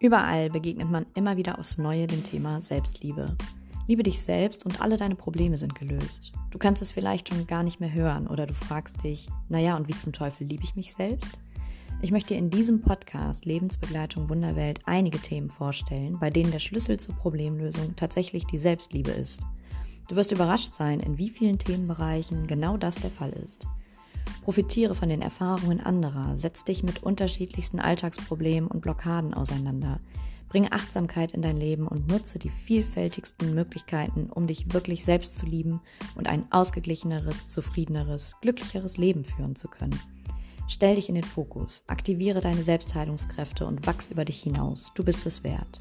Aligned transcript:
Überall 0.00 0.48
begegnet 0.48 0.88
man 0.88 1.06
immer 1.14 1.36
wieder 1.36 1.58
aufs 1.58 1.76
Neue 1.76 2.06
dem 2.06 2.22
Thema 2.22 2.62
Selbstliebe. 2.62 3.36
Liebe 3.88 4.04
dich 4.04 4.22
selbst 4.22 4.64
und 4.64 4.80
alle 4.80 4.96
deine 4.96 5.16
Probleme 5.16 5.58
sind 5.58 5.74
gelöst. 5.74 6.32
Du 6.52 6.58
kannst 6.58 6.80
es 6.82 6.92
vielleicht 6.92 7.28
schon 7.28 7.48
gar 7.48 7.64
nicht 7.64 7.80
mehr 7.80 7.92
hören 7.92 8.28
oder 8.28 8.46
du 8.46 8.54
fragst 8.54 9.02
dich, 9.02 9.28
naja, 9.48 9.76
und 9.76 9.88
wie 9.88 9.96
zum 9.96 10.12
Teufel 10.12 10.46
liebe 10.46 10.62
ich 10.62 10.76
mich 10.76 10.92
selbst? 10.92 11.40
Ich 12.00 12.12
möchte 12.12 12.34
in 12.34 12.48
diesem 12.48 12.80
Podcast 12.80 13.44
Lebensbegleitung 13.44 14.28
Wunderwelt 14.28 14.78
einige 14.84 15.18
Themen 15.18 15.50
vorstellen, 15.50 16.20
bei 16.20 16.30
denen 16.30 16.52
der 16.52 16.60
Schlüssel 16.60 17.00
zur 17.00 17.16
Problemlösung 17.16 17.96
tatsächlich 17.96 18.46
die 18.46 18.58
Selbstliebe 18.58 19.10
ist. 19.10 19.42
Du 20.06 20.14
wirst 20.14 20.30
überrascht 20.30 20.74
sein, 20.74 21.00
in 21.00 21.18
wie 21.18 21.28
vielen 21.28 21.58
Themenbereichen 21.58 22.46
genau 22.46 22.76
das 22.76 23.00
der 23.00 23.10
Fall 23.10 23.30
ist. 23.30 23.66
Profitiere 24.48 24.94
von 24.94 25.10
den 25.10 25.20
Erfahrungen 25.20 25.78
anderer, 25.78 26.38
setz 26.38 26.64
dich 26.64 26.82
mit 26.82 27.02
unterschiedlichsten 27.02 27.80
Alltagsproblemen 27.80 28.70
und 28.70 28.80
Blockaden 28.80 29.34
auseinander. 29.34 30.00
Bringe 30.48 30.72
Achtsamkeit 30.72 31.32
in 31.32 31.42
dein 31.42 31.58
Leben 31.58 31.86
und 31.86 32.08
nutze 32.08 32.38
die 32.38 32.48
vielfältigsten 32.48 33.54
Möglichkeiten, 33.54 34.30
um 34.30 34.46
dich 34.46 34.72
wirklich 34.72 35.04
selbst 35.04 35.36
zu 35.36 35.44
lieben 35.44 35.82
und 36.14 36.28
ein 36.28 36.50
ausgeglicheneres, 36.50 37.50
zufriedeneres, 37.50 38.36
glücklicheres 38.40 38.96
Leben 38.96 39.26
führen 39.26 39.54
zu 39.54 39.68
können. 39.68 40.00
Stell 40.66 40.94
dich 40.94 41.10
in 41.10 41.16
den 41.16 41.24
Fokus, 41.24 41.84
aktiviere 41.86 42.40
deine 42.40 42.64
Selbstheilungskräfte 42.64 43.66
und 43.66 43.86
wachs 43.86 44.08
über 44.08 44.24
dich 44.24 44.42
hinaus. 44.42 44.92
Du 44.94 45.04
bist 45.04 45.26
es 45.26 45.44
wert. 45.44 45.78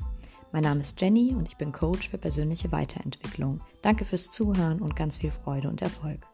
Mein 0.52 0.64
Name 0.64 0.82
ist 0.82 1.00
Jenny 1.00 1.34
und 1.34 1.48
ich 1.48 1.56
bin 1.56 1.72
Coach 1.72 2.10
für 2.10 2.18
persönliche 2.18 2.70
Weiterentwicklung. 2.74 3.62
Danke 3.82 4.04
fürs 4.04 4.30
Zuhören 4.30 4.82
und 4.82 4.98
ganz 4.98 5.20
viel 5.20 5.32
Freude 5.32 5.70
und 5.70 5.82
Erfolg. 5.82 6.28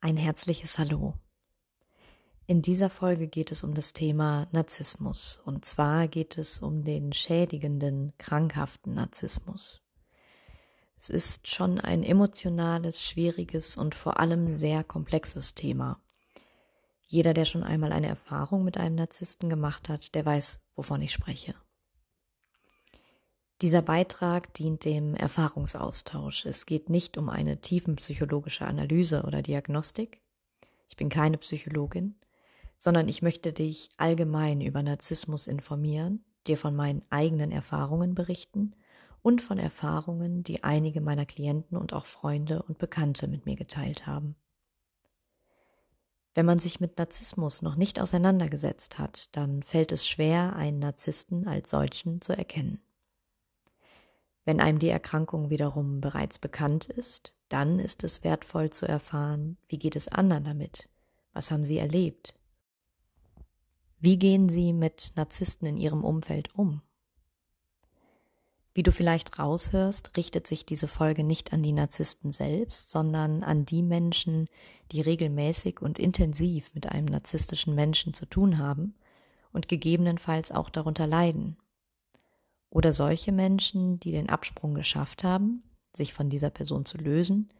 Ein 0.00 0.18
herzliches 0.18 0.78
Hallo. 0.78 1.14
In 2.46 2.60
dieser 2.60 2.90
Folge 2.90 3.28
geht 3.28 3.50
es 3.50 3.64
um 3.64 3.74
das 3.74 3.94
Thema 3.94 4.46
Narzissmus. 4.52 5.40
Und 5.44 5.64
zwar 5.64 6.06
geht 6.06 6.36
es 6.36 6.58
um 6.58 6.84
den 6.84 7.14
schädigenden, 7.14 8.12
krankhaften 8.18 8.92
Narzissmus. 8.92 9.82
Es 10.98 11.08
ist 11.08 11.48
schon 11.48 11.80
ein 11.80 12.02
emotionales, 12.02 13.02
schwieriges 13.02 13.78
und 13.78 13.94
vor 13.94 14.20
allem 14.20 14.52
sehr 14.52 14.84
komplexes 14.84 15.54
Thema. 15.54 15.98
Jeder, 17.06 17.32
der 17.32 17.46
schon 17.46 17.62
einmal 17.62 17.92
eine 17.92 18.08
Erfahrung 18.08 18.64
mit 18.64 18.76
einem 18.76 18.96
Narzissten 18.96 19.48
gemacht 19.48 19.88
hat, 19.88 20.14
der 20.14 20.26
weiß, 20.26 20.60
wovon 20.74 21.00
ich 21.00 21.12
spreche. 21.12 21.54
Dieser 23.62 23.80
Beitrag 23.80 24.52
dient 24.52 24.84
dem 24.84 25.14
Erfahrungsaustausch. 25.14 26.44
Es 26.44 26.66
geht 26.66 26.90
nicht 26.90 27.16
um 27.16 27.30
eine 27.30 27.62
tiefenpsychologische 27.62 28.66
Analyse 28.66 29.22
oder 29.22 29.40
Diagnostik. 29.40 30.20
Ich 30.88 30.96
bin 30.96 31.08
keine 31.08 31.38
Psychologin, 31.38 32.16
sondern 32.76 33.08
ich 33.08 33.22
möchte 33.22 33.54
dich 33.54 33.88
allgemein 33.96 34.60
über 34.60 34.82
Narzissmus 34.82 35.46
informieren, 35.46 36.22
dir 36.46 36.58
von 36.58 36.76
meinen 36.76 37.02
eigenen 37.08 37.50
Erfahrungen 37.50 38.14
berichten 38.14 38.74
und 39.22 39.40
von 39.40 39.58
Erfahrungen, 39.58 40.42
die 40.44 40.62
einige 40.62 41.00
meiner 41.00 41.24
Klienten 41.24 41.78
und 41.78 41.94
auch 41.94 42.04
Freunde 42.04 42.62
und 42.62 42.76
Bekannte 42.76 43.26
mit 43.26 43.46
mir 43.46 43.56
geteilt 43.56 44.06
haben. 44.06 44.36
Wenn 46.34 46.44
man 46.44 46.58
sich 46.58 46.78
mit 46.78 46.98
Narzissmus 46.98 47.62
noch 47.62 47.76
nicht 47.76 47.98
auseinandergesetzt 47.98 48.98
hat, 48.98 49.34
dann 49.34 49.62
fällt 49.62 49.92
es 49.92 50.06
schwer, 50.06 50.54
einen 50.54 50.78
Narzissten 50.78 51.48
als 51.48 51.70
solchen 51.70 52.20
zu 52.20 52.36
erkennen. 52.36 52.82
Wenn 54.46 54.60
einem 54.60 54.78
die 54.78 54.88
Erkrankung 54.88 55.50
wiederum 55.50 56.00
bereits 56.00 56.38
bekannt 56.38 56.84
ist, 56.86 57.34
dann 57.48 57.80
ist 57.80 58.04
es 58.04 58.22
wertvoll 58.22 58.70
zu 58.70 58.86
erfahren, 58.86 59.58
wie 59.68 59.78
geht 59.78 59.96
es 59.96 60.06
anderen 60.06 60.44
damit? 60.44 60.88
Was 61.32 61.50
haben 61.50 61.64
sie 61.64 61.78
erlebt? 61.78 62.38
Wie 63.98 64.18
gehen 64.18 64.48
sie 64.48 64.72
mit 64.72 65.12
Narzissten 65.16 65.66
in 65.66 65.76
ihrem 65.76 66.04
Umfeld 66.04 66.54
um? 66.54 66.80
Wie 68.72 68.84
du 68.84 68.92
vielleicht 68.92 69.36
raushörst, 69.36 70.16
richtet 70.16 70.46
sich 70.46 70.64
diese 70.64 70.86
Folge 70.86 71.24
nicht 71.24 71.52
an 71.52 71.64
die 71.64 71.72
Narzissten 71.72 72.30
selbst, 72.30 72.90
sondern 72.90 73.42
an 73.42 73.64
die 73.64 73.82
Menschen, 73.82 74.46
die 74.92 75.00
regelmäßig 75.00 75.82
und 75.82 75.98
intensiv 75.98 76.72
mit 76.74 76.86
einem 76.86 77.06
narzisstischen 77.06 77.74
Menschen 77.74 78.14
zu 78.14 78.26
tun 78.26 78.58
haben 78.58 78.94
und 79.52 79.66
gegebenenfalls 79.66 80.52
auch 80.52 80.70
darunter 80.70 81.08
leiden 81.08 81.56
oder 82.76 82.92
solche 82.92 83.32
Menschen, 83.32 83.98
die 84.00 84.12
den 84.12 84.28
Absprung 84.28 84.74
geschafft 84.74 85.24
haben, 85.24 85.62
sich 85.94 86.12
von 86.12 86.28
dieser 86.28 86.50
Person 86.50 86.84
zu 86.84 86.98
lösen, 86.98 87.50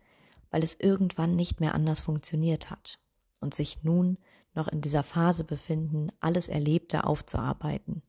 weil 0.51 0.63
es 0.63 0.79
irgendwann 0.79 1.37
nicht 1.37 1.59
mehr 1.59 1.75
anders 1.75 2.03
funktioniert 2.03 2.69
hat 2.69 2.99
und 3.41 3.55
sich 3.55 3.83
nun 3.83 4.19
noch 4.53 4.69
in 4.69 4.83
dieser 4.83 5.03
Phase 5.03 5.45
befinden, 5.45 6.13
alles 6.21 6.49
Erlebte 6.49 7.05
aufzuarbeiten. 7.05 8.03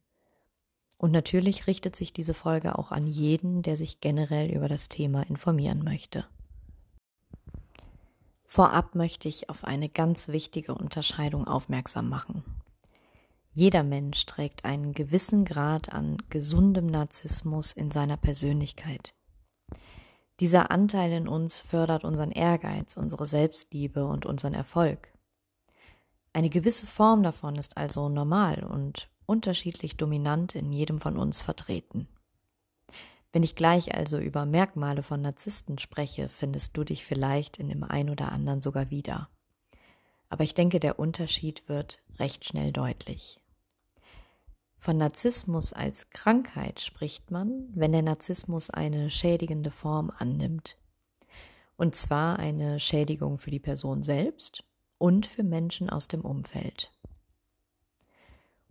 Und 0.97 1.11
natürlich 1.11 1.65
richtet 1.65 1.95
sich 1.95 2.11
diese 2.11 2.33
Folge 2.33 2.77
auch 2.77 2.91
an 2.91 3.07
jeden, 3.07 3.61
der 3.61 3.77
sich 3.77 4.01
generell 4.01 4.51
über 4.51 4.67
das 4.67 4.89
Thema 4.89 5.21
informieren 5.29 5.85
möchte. 5.85 6.25
Vorab 8.43 8.95
möchte 8.95 9.29
ich 9.29 9.49
auf 9.49 9.63
eine 9.63 9.87
ganz 9.87 10.27
wichtige 10.27 10.75
Unterscheidung 10.75 11.47
aufmerksam 11.47 12.09
machen. 12.09 12.43
Jeder 13.59 13.81
Mensch 13.81 14.23
trägt 14.27 14.65
einen 14.65 14.93
gewissen 14.93 15.43
Grad 15.43 15.91
an 15.91 16.17
gesundem 16.29 16.85
Narzissmus 16.85 17.71
in 17.71 17.89
seiner 17.89 18.15
Persönlichkeit. 18.15 19.15
Dieser 20.39 20.69
Anteil 20.69 21.11
in 21.11 21.27
uns 21.27 21.59
fördert 21.61 22.03
unseren 22.03 22.29
Ehrgeiz, 22.29 22.97
unsere 22.97 23.25
Selbstliebe 23.25 24.05
und 24.05 24.27
unseren 24.27 24.53
Erfolg. 24.53 25.11
Eine 26.33 26.51
gewisse 26.51 26.85
Form 26.85 27.23
davon 27.23 27.55
ist 27.55 27.77
also 27.77 28.09
normal 28.09 28.63
und 28.63 29.09
unterschiedlich 29.25 29.97
dominant 29.97 30.53
in 30.53 30.71
jedem 30.71 31.01
von 31.01 31.17
uns 31.17 31.41
vertreten. 31.41 32.07
Wenn 33.31 33.41
ich 33.41 33.55
gleich 33.55 33.95
also 33.95 34.19
über 34.19 34.45
Merkmale 34.45 35.01
von 35.01 35.23
Narzissten 35.23 35.79
spreche, 35.79 36.29
findest 36.29 36.77
du 36.77 36.83
dich 36.83 37.03
vielleicht 37.03 37.57
in 37.57 37.69
dem 37.69 37.83
ein 37.83 38.11
oder 38.11 38.31
anderen 38.31 38.61
sogar 38.61 38.91
wieder. 38.91 39.29
Aber 40.29 40.43
ich 40.43 40.53
denke, 40.53 40.79
der 40.79 40.99
Unterschied 40.99 41.67
wird 41.67 42.03
recht 42.19 42.45
schnell 42.45 42.71
deutlich. 42.71 43.39
Von 44.87 44.99
Narzissmus 44.99 45.73
als 45.73 46.11
Krankheit 46.11 46.79
spricht 46.79 47.29
man, 47.29 47.67
wenn 47.75 47.91
der 47.91 48.03
Narzissmus 48.03 48.69
eine 48.69 49.09
schädigende 49.09 49.69
Form 49.69 50.13
annimmt. 50.17 50.77
Und 51.75 51.93
zwar 51.95 52.39
eine 52.39 52.79
Schädigung 52.79 53.37
für 53.37 53.51
die 53.51 53.59
Person 53.59 54.01
selbst 54.01 54.63
und 54.97 55.27
für 55.27 55.43
Menschen 55.43 55.89
aus 55.89 56.07
dem 56.07 56.21
Umfeld. 56.21 56.93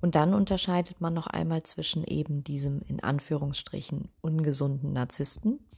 Und 0.01 0.15
dann 0.15 0.33
unterscheidet 0.33 1.03
man 1.03 1.13
noch 1.13 1.27
einmal 1.27 1.65
zwischen 1.65 2.03
eben 2.03 2.43
diesem 2.43 2.81
in 2.81 3.03
Anführungsstrichen 3.03 4.09
ungesunden 4.23 4.95
Narzissten 4.95 5.69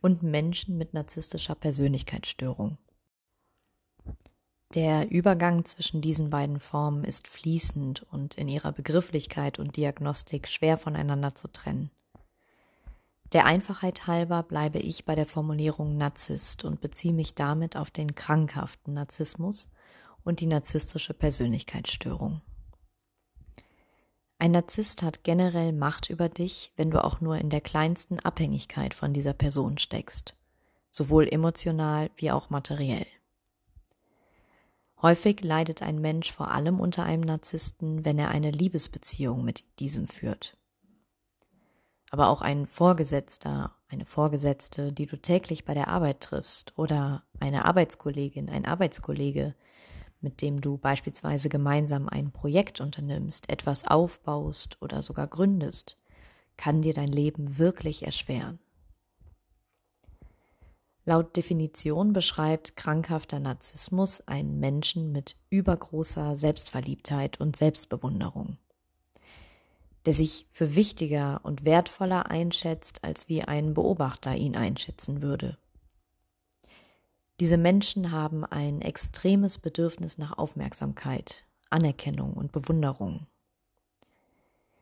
und 0.00 0.22
Menschen 0.22 0.78
mit 0.78 0.94
narzisstischer 0.94 1.56
Persönlichkeitsstörung. 1.56 2.78
Der 4.74 5.10
Übergang 5.10 5.66
zwischen 5.66 6.00
diesen 6.00 6.30
beiden 6.30 6.58
Formen 6.58 7.04
ist 7.04 7.28
fließend 7.28 8.06
und 8.10 8.36
in 8.36 8.48
ihrer 8.48 8.72
Begrifflichkeit 8.72 9.58
und 9.58 9.76
Diagnostik 9.76 10.48
schwer 10.48 10.78
voneinander 10.78 11.34
zu 11.34 11.48
trennen. 11.48 11.90
Der 13.34 13.44
Einfachheit 13.44 14.06
halber 14.06 14.42
bleibe 14.42 14.78
ich 14.78 15.04
bei 15.04 15.14
der 15.14 15.26
Formulierung 15.26 15.98
Narzisst 15.98 16.64
und 16.64 16.80
beziehe 16.80 17.12
mich 17.12 17.34
damit 17.34 17.76
auf 17.76 17.90
den 17.90 18.14
krankhaften 18.14 18.94
Narzissmus 18.94 19.70
und 20.24 20.40
die 20.40 20.46
narzisstische 20.46 21.12
Persönlichkeitsstörung. 21.12 22.40
Ein 24.38 24.52
Narzisst 24.52 25.02
hat 25.02 25.22
generell 25.22 25.72
Macht 25.72 26.08
über 26.08 26.30
dich, 26.30 26.72
wenn 26.76 26.90
du 26.90 27.04
auch 27.04 27.20
nur 27.20 27.36
in 27.36 27.50
der 27.50 27.60
kleinsten 27.60 28.20
Abhängigkeit 28.20 28.94
von 28.94 29.12
dieser 29.12 29.34
Person 29.34 29.76
steckst, 29.76 30.34
sowohl 30.90 31.28
emotional 31.28 32.10
wie 32.16 32.30
auch 32.30 32.48
materiell. 32.48 33.06
Häufig 35.02 35.42
leidet 35.42 35.82
ein 35.82 36.00
Mensch 36.00 36.30
vor 36.30 36.52
allem 36.52 36.78
unter 36.78 37.02
einem 37.02 37.24
Narzissten, 37.24 38.04
wenn 38.04 38.20
er 38.20 38.28
eine 38.28 38.52
Liebesbeziehung 38.52 39.44
mit 39.44 39.64
diesem 39.80 40.06
führt. 40.06 40.56
Aber 42.10 42.28
auch 42.28 42.40
ein 42.40 42.66
Vorgesetzter, 42.66 43.74
eine 43.88 44.04
Vorgesetzte, 44.04 44.92
die 44.92 45.06
du 45.06 45.16
täglich 45.16 45.64
bei 45.64 45.74
der 45.74 45.88
Arbeit 45.88 46.20
triffst, 46.20 46.78
oder 46.78 47.24
eine 47.40 47.64
Arbeitskollegin, 47.64 48.48
ein 48.48 48.64
Arbeitskollege, 48.64 49.56
mit 50.20 50.40
dem 50.40 50.60
du 50.60 50.78
beispielsweise 50.78 51.48
gemeinsam 51.48 52.08
ein 52.08 52.30
Projekt 52.30 52.80
unternimmst, 52.80 53.50
etwas 53.50 53.88
aufbaust 53.88 54.80
oder 54.80 55.02
sogar 55.02 55.26
gründest, 55.26 55.98
kann 56.56 56.80
dir 56.80 56.94
dein 56.94 57.08
Leben 57.08 57.58
wirklich 57.58 58.04
erschweren. 58.04 58.60
Laut 61.04 61.36
Definition 61.36 62.12
beschreibt 62.12 62.76
krankhafter 62.76 63.40
Narzissmus 63.40 64.20
einen 64.28 64.60
Menschen 64.60 65.10
mit 65.10 65.36
übergroßer 65.50 66.36
Selbstverliebtheit 66.36 67.40
und 67.40 67.56
Selbstbewunderung, 67.56 68.56
der 70.06 70.12
sich 70.12 70.46
für 70.52 70.76
wichtiger 70.76 71.40
und 71.42 71.64
wertvoller 71.64 72.30
einschätzt, 72.30 73.02
als 73.02 73.28
wie 73.28 73.42
ein 73.42 73.74
Beobachter 73.74 74.36
ihn 74.36 74.54
einschätzen 74.54 75.22
würde. 75.22 75.58
Diese 77.40 77.56
Menschen 77.56 78.12
haben 78.12 78.44
ein 78.44 78.80
extremes 78.80 79.58
Bedürfnis 79.58 80.18
nach 80.18 80.38
Aufmerksamkeit, 80.38 81.44
Anerkennung 81.70 82.34
und 82.34 82.52
Bewunderung. 82.52 83.26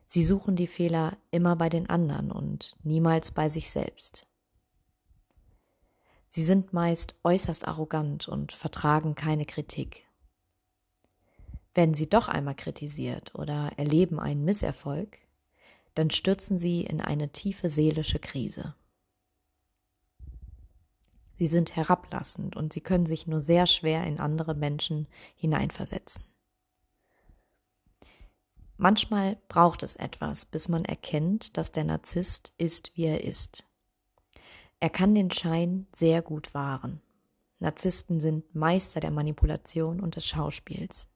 Sie 0.05 0.23
suchen 0.23 0.55
die 0.55 0.67
Fehler 0.67 1.17
immer 1.31 1.55
bei 1.55 1.69
den 1.69 1.89
anderen 1.89 2.31
und 2.31 2.75
niemals 2.83 3.31
bei 3.31 3.49
sich 3.49 3.71
selbst. 3.71 4.27
Sie 6.33 6.43
sind 6.43 6.71
meist 6.71 7.15
äußerst 7.25 7.67
arrogant 7.67 8.29
und 8.29 8.53
vertragen 8.53 9.15
keine 9.15 9.43
Kritik. 9.43 10.07
Werden 11.73 11.93
sie 11.93 12.09
doch 12.09 12.29
einmal 12.29 12.55
kritisiert 12.55 13.35
oder 13.35 13.73
erleben 13.75 14.17
einen 14.17 14.45
Misserfolg, 14.45 15.17
dann 15.93 16.09
stürzen 16.09 16.57
sie 16.57 16.85
in 16.85 17.01
eine 17.01 17.33
tiefe 17.33 17.67
seelische 17.67 18.19
Krise. 18.19 18.75
Sie 21.35 21.47
sind 21.47 21.75
herablassend 21.75 22.55
und 22.55 22.71
sie 22.71 22.81
können 22.81 23.05
sich 23.05 23.27
nur 23.27 23.41
sehr 23.41 23.65
schwer 23.65 24.05
in 24.05 24.17
andere 24.17 24.55
Menschen 24.55 25.09
hineinversetzen. 25.35 26.23
Manchmal 28.77 29.37
braucht 29.49 29.83
es 29.83 29.97
etwas, 29.97 30.45
bis 30.45 30.69
man 30.69 30.85
erkennt, 30.85 31.57
dass 31.57 31.73
der 31.73 31.83
Narzisst 31.83 32.53
ist, 32.57 32.95
wie 32.95 33.03
er 33.03 33.25
ist. 33.25 33.65
Er 34.81 34.89
kann 34.89 35.13
den 35.13 35.29
Schein 35.29 35.85
sehr 35.93 36.23
gut 36.23 36.55
wahren. 36.55 37.01
Narzissten 37.59 38.19
sind 38.19 38.55
Meister 38.55 38.99
der 38.99 39.11
Manipulation 39.11 39.99
und 39.99 40.15
des 40.15 40.25
Schauspiels. 40.25 41.07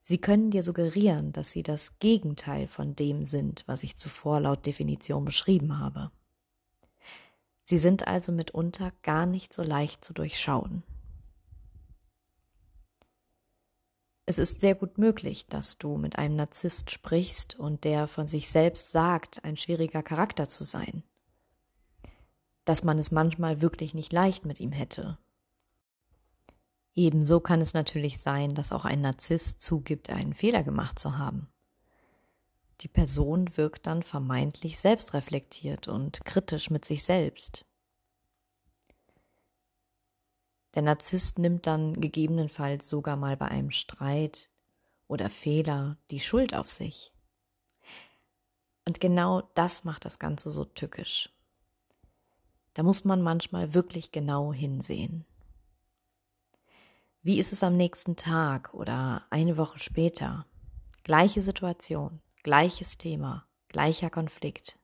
Sie 0.00 0.18
können 0.18 0.50
dir 0.50 0.62
suggerieren, 0.62 1.32
dass 1.32 1.50
sie 1.50 1.62
das 1.62 1.98
Gegenteil 1.98 2.66
von 2.66 2.96
dem 2.96 3.26
sind, 3.26 3.64
was 3.66 3.82
ich 3.82 3.98
zuvor 3.98 4.40
laut 4.40 4.64
Definition 4.64 5.26
beschrieben 5.26 5.78
habe. 5.78 6.10
Sie 7.62 7.76
sind 7.76 8.08
also 8.08 8.32
mitunter 8.32 8.90
gar 9.02 9.26
nicht 9.26 9.52
so 9.52 9.62
leicht 9.62 10.02
zu 10.02 10.14
durchschauen. 10.14 10.82
Es 14.24 14.38
ist 14.38 14.62
sehr 14.62 14.74
gut 14.74 14.96
möglich, 14.96 15.46
dass 15.46 15.76
du 15.76 15.98
mit 15.98 16.16
einem 16.18 16.36
Narzisst 16.36 16.90
sprichst 16.90 17.58
und 17.58 17.84
der 17.84 18.08
von 18.08 18.26
sich 18.26 18.48
selbst 18.48 18.92
sagt, 18.92 19.44
ein 19.44 19.58
schwieriger 19.58 20.02
Charakter 20.02 20.48
zu 20.48 20.64
sein. 20.64 21.02
Dass 22.66 22.84
man 22.84 22.98
es 22.98 23.10
manchmal 23.10 23.62
wirklich 23.62 23.94
nicht 23.94 24.12
leicht 24.12 24.44
mit 24.44 24.60
ihm 24.60 24.72
hätte 24.72 25.16
Ebenso 26.96 27.40
kann 27.40 27.60
es 27.60 27.74
natürlich 27.74 28.18
sein, 28.18 28.54
dass 28.54 28.72
auch 28.72 28.86
ein 28.86 29.02
Narzisst 29.02 29.60
zugibt, 29.60 30.08
einen 30.08 30.32
Fehler 30.32 30.64
gemacht 30.64 30.98
zu 30.98 31.18
haben. 31.18 31.46
Die 32.80 32.88
Person 32.88 33.54
wirkt 33.58 33.86
dann 33.86 34.02
vermeintlich 34.02 34.78
selbstreflektiert 34.78 35.88
und 35.88 36.24
kritisch 36.24 36.70
mit 36.70 36.86
sich 36.86 37.04
selbst. 37.04 37.66
Der 40.74 40.82
Narzisst 40.82 41.38
nimmt 41.38 41.66
dann 41.66 42.00
gegebenenfalls 42.00 42.88
sogar 42.88 43.16
mal 43.16 43.36
bei 43.36 43.48
einem 43.48 43.70
Streit 43.70 44.50
oder 45.06 45.28
Fehler 45.28 45.98
die 46.10 46.20
Schuld 46.20 46.54
auf 46.54 46.70
sich. 46.70 47.12
Und 48.86 49.00
genau 49.00 49.50
das 49.54 49.84
macht 49.84 50.06
das 50.06 50.18
Ganze 50.18 50.48
so 50.48 50.64
tückisch. 50.64 51.30
Da 52.76 52.82
muss 52.82 53.06
man 53.06 53.22
manchmal 53.22 53.72
wirklich 53.72 54.12
genau 54.12 54.52
hinsehen. 54.52 55.24
Wie 57.22 57.38
ist 57.38 57.50
es 57.54 57.62
am 57.62 57.74
nächsten 57.74 58.16
Tag 58.16 58.74
oder 58.74 59.24
eine 59.30 59.56
Woche 59.56 59.78
später? 59.78 60.44
Gleiche 61.02 61.40
Situation, 61.40 62.20
gleiches 62.42 62.98
Thema, 62.98 63.46
gleicher 63.68 64.10
Konflikt. 64.10 64.78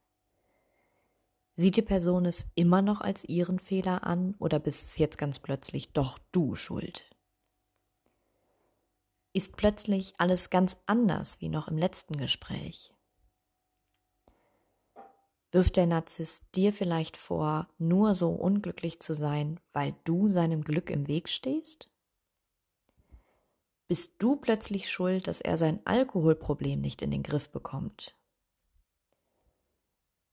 Sieht 1.54 1.76
die 1.76 1.82
Person 1.82 2.24
es 2.24 2.46
immer 2.54 2.80
noch 2.80 3.02
als 3.02 3.24
ihren 3.24 3.58
Fehler 3.58 4.06
an 4.06 4.36
oder 4.38 4.58
bist 4.58 4.86
es 4.86 4.96
jetzt 4.96 5.18
ganz 5.18 5.38
plötzlich 5.38 5.92
doch 5.92 6.18
du 6.32 6.54
schuld? 6.56 7.04
Ist 9.34 9.58
plötzlich 9.58 10.14
alles 10.16 10.48
ganz 10.48 10.78
anders 10.86 11.42
wie 11.42 11.50
noch 11.50 11.68
im 11.68 11.76
letzten 11.76 12.16
Gespräch? 12.16 12.94
Wirft 15.52 15.76
der 15.76 15.86
Narzisst 15.86 16.56
dir 16.56 16.72
vielleicht 16.72 17.16
vor, 17.16 17.68
nur 17.78 18.14
so 18.14 18.30
unglücklich 18.30 19.00
zu 19.00 19.14
sein, 19.14 19.60
weil 19.72 19.94
du 20.04 20.28
seinem 20.28 20.64
Glück 20.64 20.90
im 20.90 21.06
Weg 21.06 21.28
stehst? 21.28 21.92
bist 23.92 24.14
du 24.20 24.36
plötzlich 24.36 24.90
schuld, 24.90 25.26
dass 25.26 25.42
er 25.42 25.58
sein 25.58 25.80
Alkoholproblem 25.84 26.80
nicht 26.80 27.02
in 27.02 27.10
den 27.10 27.22
Griff 27.22 27.50
bekommt? 27.50 28.16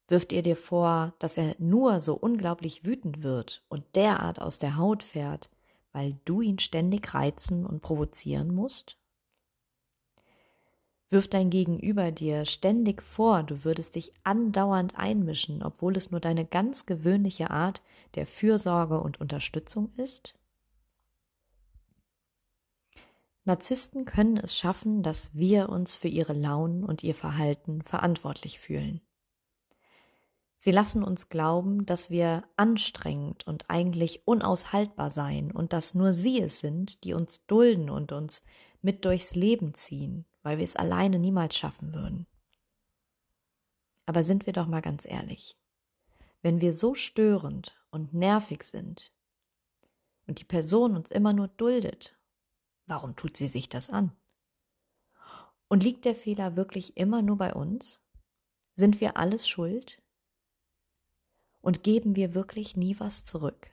Wirft 0.07 0.31
ihr 0.31 0.41
dir 0.43 0.55
vor, 0.55 1.13
dass 1.19 1.37
er 1.37 1.57
nur 1.59 1.99
so 1.99 2.15
unglaublich 2.15 2.85
wütend 2.85 3.21
wird 3.21 3.65
und 3.67 3.83
derart 3.97 4.41
aus 4.41 4.59
der 4.59 4.77
Haut 4.77 5.03
fährt, 5.03 5.49
weil 5.91 6.17
du 6.23 6.39
ihn 6.39 6.59
ständig 6.59 7.13
reizen 7.13 7.65
und 7.65 7.81
provozieren 7.81 8.55
musst? 8.55 8.97
Wirft 11.11 11.33
dein 11.33 11.49
Gegenüber 11.49 12.11
dir 12.11 12.45
ständig 12.45 13.01
vor, 13.01 13.41
du 13.41 13.63
würdest 13.63 13.95
dich 13.95 14.13
andauernd 14.23 14.95
einmischen, 14.95 15.63
obwohl 15.63 15.97
es 15.97 16.11
nur 16.11 16.19
deine 16.19 16.45
ganz 16.45 16.85
gewöhnliche 16.85 17.49
Art 17.49 17.81
der 18.13 18.27
Fürsorge 18.27 19.01
und 19.01 19.19
Unterstützung 19.19 19.91
ist? 19.97 20.35
Narzissten 23.43 24.05
können 24.05 24.37
es 24.37 24.55
schaffen, 24.55 25.01
dass 25.01 25.33
wir 25.33 25.69
uns 25.69 25.97
für 25.97 26.07
ihre 26.07 26.33
Launen 26.33 26.83
und 26.83 27.03
ihr 27.03 27.15
Verhalten 27.15 27.81
verantwortlich 27.81 28.59
fühlen. 28.59 29.01
Sie 30.53 30.71
lassen 30.71 31.03
uns 31.03 31.29
glauben, 31.29 31.87
dass 31.87 32.11
wir 32.11 32.43
anstrengend 32.55 33.47
und 33.47 33.69
eigentlich 33.69 34.27
unaushaltbar 34.27 35.09
seien 35.09 35.51
und 35.51 35.73
dass 35.73 35.95
nur 35.95 36.13
sie 36.13 36.41
es 36.41 36.59
sind, 36.59 37.03
die 37.03 37.13
uns 37.13 37.47
dulden 37.47 37.89
und 37.89 38.11
uns 38.11 38.43
mit 38.81 39.05
durchs 39.05 39.33
Leben 39.33 39.73
ziehen, 39.73 40.25
weil 40.43 40.57
wir 40.57 40.65
es 40.65 40.75
alleine 40.75 41.19
niemals 41.19 41.55
schaffen 41.55 41.93
würden. 41.93 42.27
Aber 44.05 44.23
sind 44.23 44.45
wir 44.45 44.53
doch 44.53 44.67
mal 44.67 44.81
ganz 44.81 45.05
ehrlich. 45.05 45.57
Wenn 46.41 46.61
wir 46.61 46.73
so 46.73 46.95
störend 46.95 47.77
und 47.91 48.13
nervig 48.13 48.63
sind 48.63 49.11
und 50.25 50.39
die 50.39 50.45
Person 50.45 50.95
uns 50.95 51.11
immer 51.11 51.33
nur 51.33 51.47
duldet 51.47 52.19
Warum 52.89 53.15
tut 53.15 53.37
sie 53.37 53.47
sich 53.47 53.69
das 53.69 53.91
an? 53.91 54.11
Und 55.67 55.83
liegt 55.83 56.05
der 56.05 56.15
Fehler 56.15 56.55
wirklich 56.55 56.97
immer 56.97 57.21
nur 57.21 57.37
bei 57.37 57.53
uns? 57.53 58.01
Sind 58.73 58.99
wir 58.99 59.15
alles 59.15 59.47
schuld? 59.47 60.01
Und 61.61 61.83
geben 61.83 62.15
wir 62.15 62.33
wirklich 62.33 62.75
nie 62.75 62.99
was 62.99 63.23
zurück? 63.23 63.69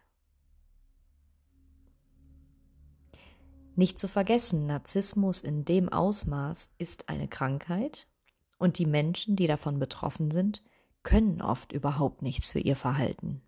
Nicht 3.77 3.99
zu 3.99 4.09
vergessen, 4.09 4.67
Narzissmus 4.67 5.43
in 5.43 5.67
dem 5.67 5.91
Ausmaß 5.91 6.71
ist 6.79 7.11
eine 7.11 7.29
Krankheit 7.29 8.09
und 8.57 8.79
die 8.79 8.87
Menschen, 8.87 9.37
die 9.37 9.47
davon 9.47 9.79
betroffen 9.79 10.31
sind, 10.31 10.63
können 11.03 11.43
oft 11.43 11.73
überhaupt 11.73 12.23
nichts 12.23 12.51
für 12.51 12.59
ihr 12.59 12.75
Verhalten. 12.75 13.43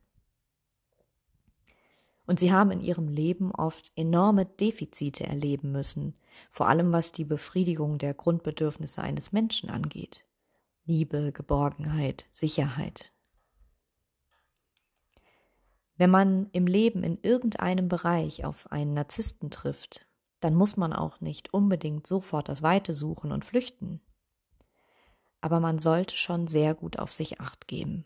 Und 2.26 2.38
sie 2.38 2.52
haben 2.52 2.70
in 2.70 2.82
ihrem 2.82 3.08
Leben 3.08 3.52
oft 3.52 3.90
enorme 3.96 4.44
Defizite 4.44 5.24
erleben 5.24 5.72
müssen, 5.72 6.14
vor 6.50 6.68
allem 6.68 6.92
was 6.92 7.10
die 7.10 7.24
Befriedigung 7.24 7.96
der 7.96 8.12
Grundbedürfnisse 8.12 9.00
eines 9.00 9.32
Menschen 9.32 9.70
angeht. 9.70 10.26
Liebe, 10.84 11.32
Geborgenheit, 11.32 12.26
Sicherheit. 12.30 13.12
Wenn 15.96 16.10
man 16.10 16.50
im 16.52 16.66
Leben 16.66 17.02
in 17.02 17.18
irgendeinem 17.22 17.88
Bereich 17.88 18.44
auf 18.44 18.70
einen 18.70 18.92
Narzissten 18.92 19.50
trifft, 19.50 20.07
dann 20.40 20.54
muss 20.54 20.76
man 20.76 20.92
auch 20.92 21.20
nicht 21.20 21.52
unbedingt 21.52 22.06
sofort 22.06 22.48
das 22.48 22.62
Weite 22.62 22.92
suchen 22.92 23.32
und 23.32 23.44
flüchten. 23.44 24.00
Aber 25.40 25.60
man 25.60 25.78
sollte 25.78 26.16
schon 26.16 26.48
sehr 26.48 26.74
gut 26.74 26.98
auf 26.98 27.12
sich 27.12 27.40
acht 27.40 27.68
geben. 27.68 28.04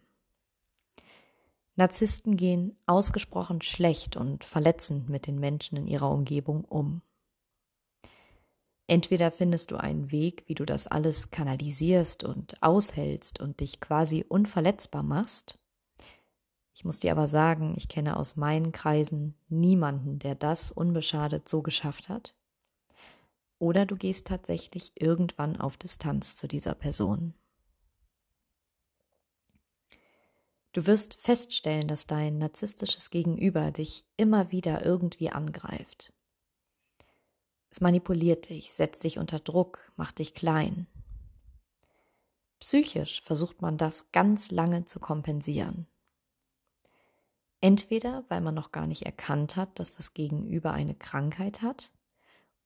Narzissten 1.74 2.36
gehen 2.36 2.76
ausgesprochen 2.86 3.62
schlecht 3.62 4.16
und 4.16 4.44
verletzend 4.44 5.08
mit 5.08 5.26
den 5.26 5.38
Menschen 5.38 5.76
in 5.76 5.86
ihrer 5.86 6.10
Umgebung 6.10 6.64
um. 6.64 7.02
Entweder 8.86 9.30
findest 9.30 9.70
du 9.70 9.76
einen 9.76 10.10
Weg, 10.10 10.44
wie 10.48 10.54
du 10.54 10.66
das 10.66 10.86
alles 10.86 11.30
kanalisierst 11.30 12.24
und 12.24 12.62
aushältst 12.62 13.40
und 13.40 13.60
dich 13.60 13.80
quasi 13.80 14.24
unverletzbar 14.28 15.02
machst. 15.02 15.58
Ich 16.74 16.84
muss 16.84 17.00
dir 17.00 17.12
aber 17.12 17.28
sagen, 17.28 17.74
ich 17.76 17.88
kenne 17.88 18.16
aus 18.16 18.36
meinen 18.36 18.72
Kreisen 18.72 19.34
niemanden, 19.48 20.18
der 20.18 20.34
das 20.34 20.70
unbeschadet 20.70 21.48
so 21.48 21.62
geschafft 21.62 22.08
hat. 22.08 22.34
Oder 23.58 23.86
du 23.86 23.96
gehst 23.96 24.26
tatsächlich 24.26 24.92
irgendwann 24.96 25.60
auf 25.60 25.76
Distanz 25.76 26.36
zu 26.36 26.48
dieser 26.48 26.74
Person. 26.74 27.34
Du 30.72 30.86
wirst 30.86 31.20
feststellen, 31.20 31.86
dass 31.86 32.06
dein 32.06 32.38
narzisstisches 32.38 33.10
Gegenüber 33.10 33.70
dich 33.70 34.06
immer 34.16 34.50
wieder 34.50 34.84
irgendwie 34.84 35.30
angreift. 35.30 36.12
Es 37.70 37.80
manipuliert 37.80 38.48
dich, 38.48 38.72
setzt 38.72 39.04
dich 39.04 39.18
unter 39.18 39.38
Druck, 39.38 39.92
macht 39.96 40.18
dich 40.18 40.34
klein. 40.34 40.86
Psychisch 42.58 43.22
versucht 43.22 43.60
man 43.60 43.76
das 43.76 44.12
ganz 44.12 44.50
lange 44.50 44.86
zu 44.86 44.98
kompensieren. 44.98 45.86
Entweder 47.62 48.24
weil 48.28 48.40
man 48.40 48.56
noch 48.56 48.72
gar 48.72 48.88
nicht 48.88 49.06
erkannt 49.06 49.54
hat, 49.54 49.78
dass 49.78 49.92
das 49.92 50.14
Gegenüber 50.14 50.72
eine 50.72 50.96
Krankheit 50.96 51.62
hat, 51.62 51.92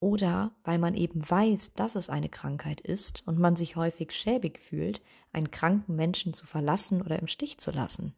oder 0.00 0.54
weil 0.64 0.78
man 0.78 0.94
eben 0.94 1.28
weiß, 1.28 1.74
dass 1.74 1.96
es 1.96 2.08
eine 2.08 2.30
Krankheit 2.30 2.80
ist 2.80 3.22
und 3.26 3.38
man 3.38 3.56
sich 3.56 3.76
häufig 3.76 4.12
schäbig 4.12 4.58
fühlt, 4.58 5.02
einen 5.32 5.50
kranken 5.50 5.96
Menschen 5.96 6.32
zu 6.32 6.46
verlassen 6.46 7.02
oder 7.02 7.18
im 7.18 7.26
Stich 7.26 7.58
zu 7.58 7.70
lassen. 7.70 8.14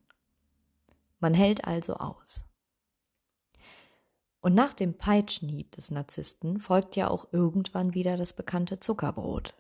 Man 1.18 1.34
hält 1.34 1.64
also 1.64 1.94
aus. 1.94 2.48
Und 4.40 4.54
nach 4.54 4.72
dem 4.72 4.96
Peitschenhieb 4.96 5.72
des 5.72 5.90
Narzissten 5.90 6.60
folgt 6.60 6.94
ja 6.94 7.10
auch 7.10 7.32
irgendwann 7.32 7.94
wieder 7.94 8.16
das 8.16 8.32
bekannte 8.32 8.78
Zuckerbrot. 8.78 9.54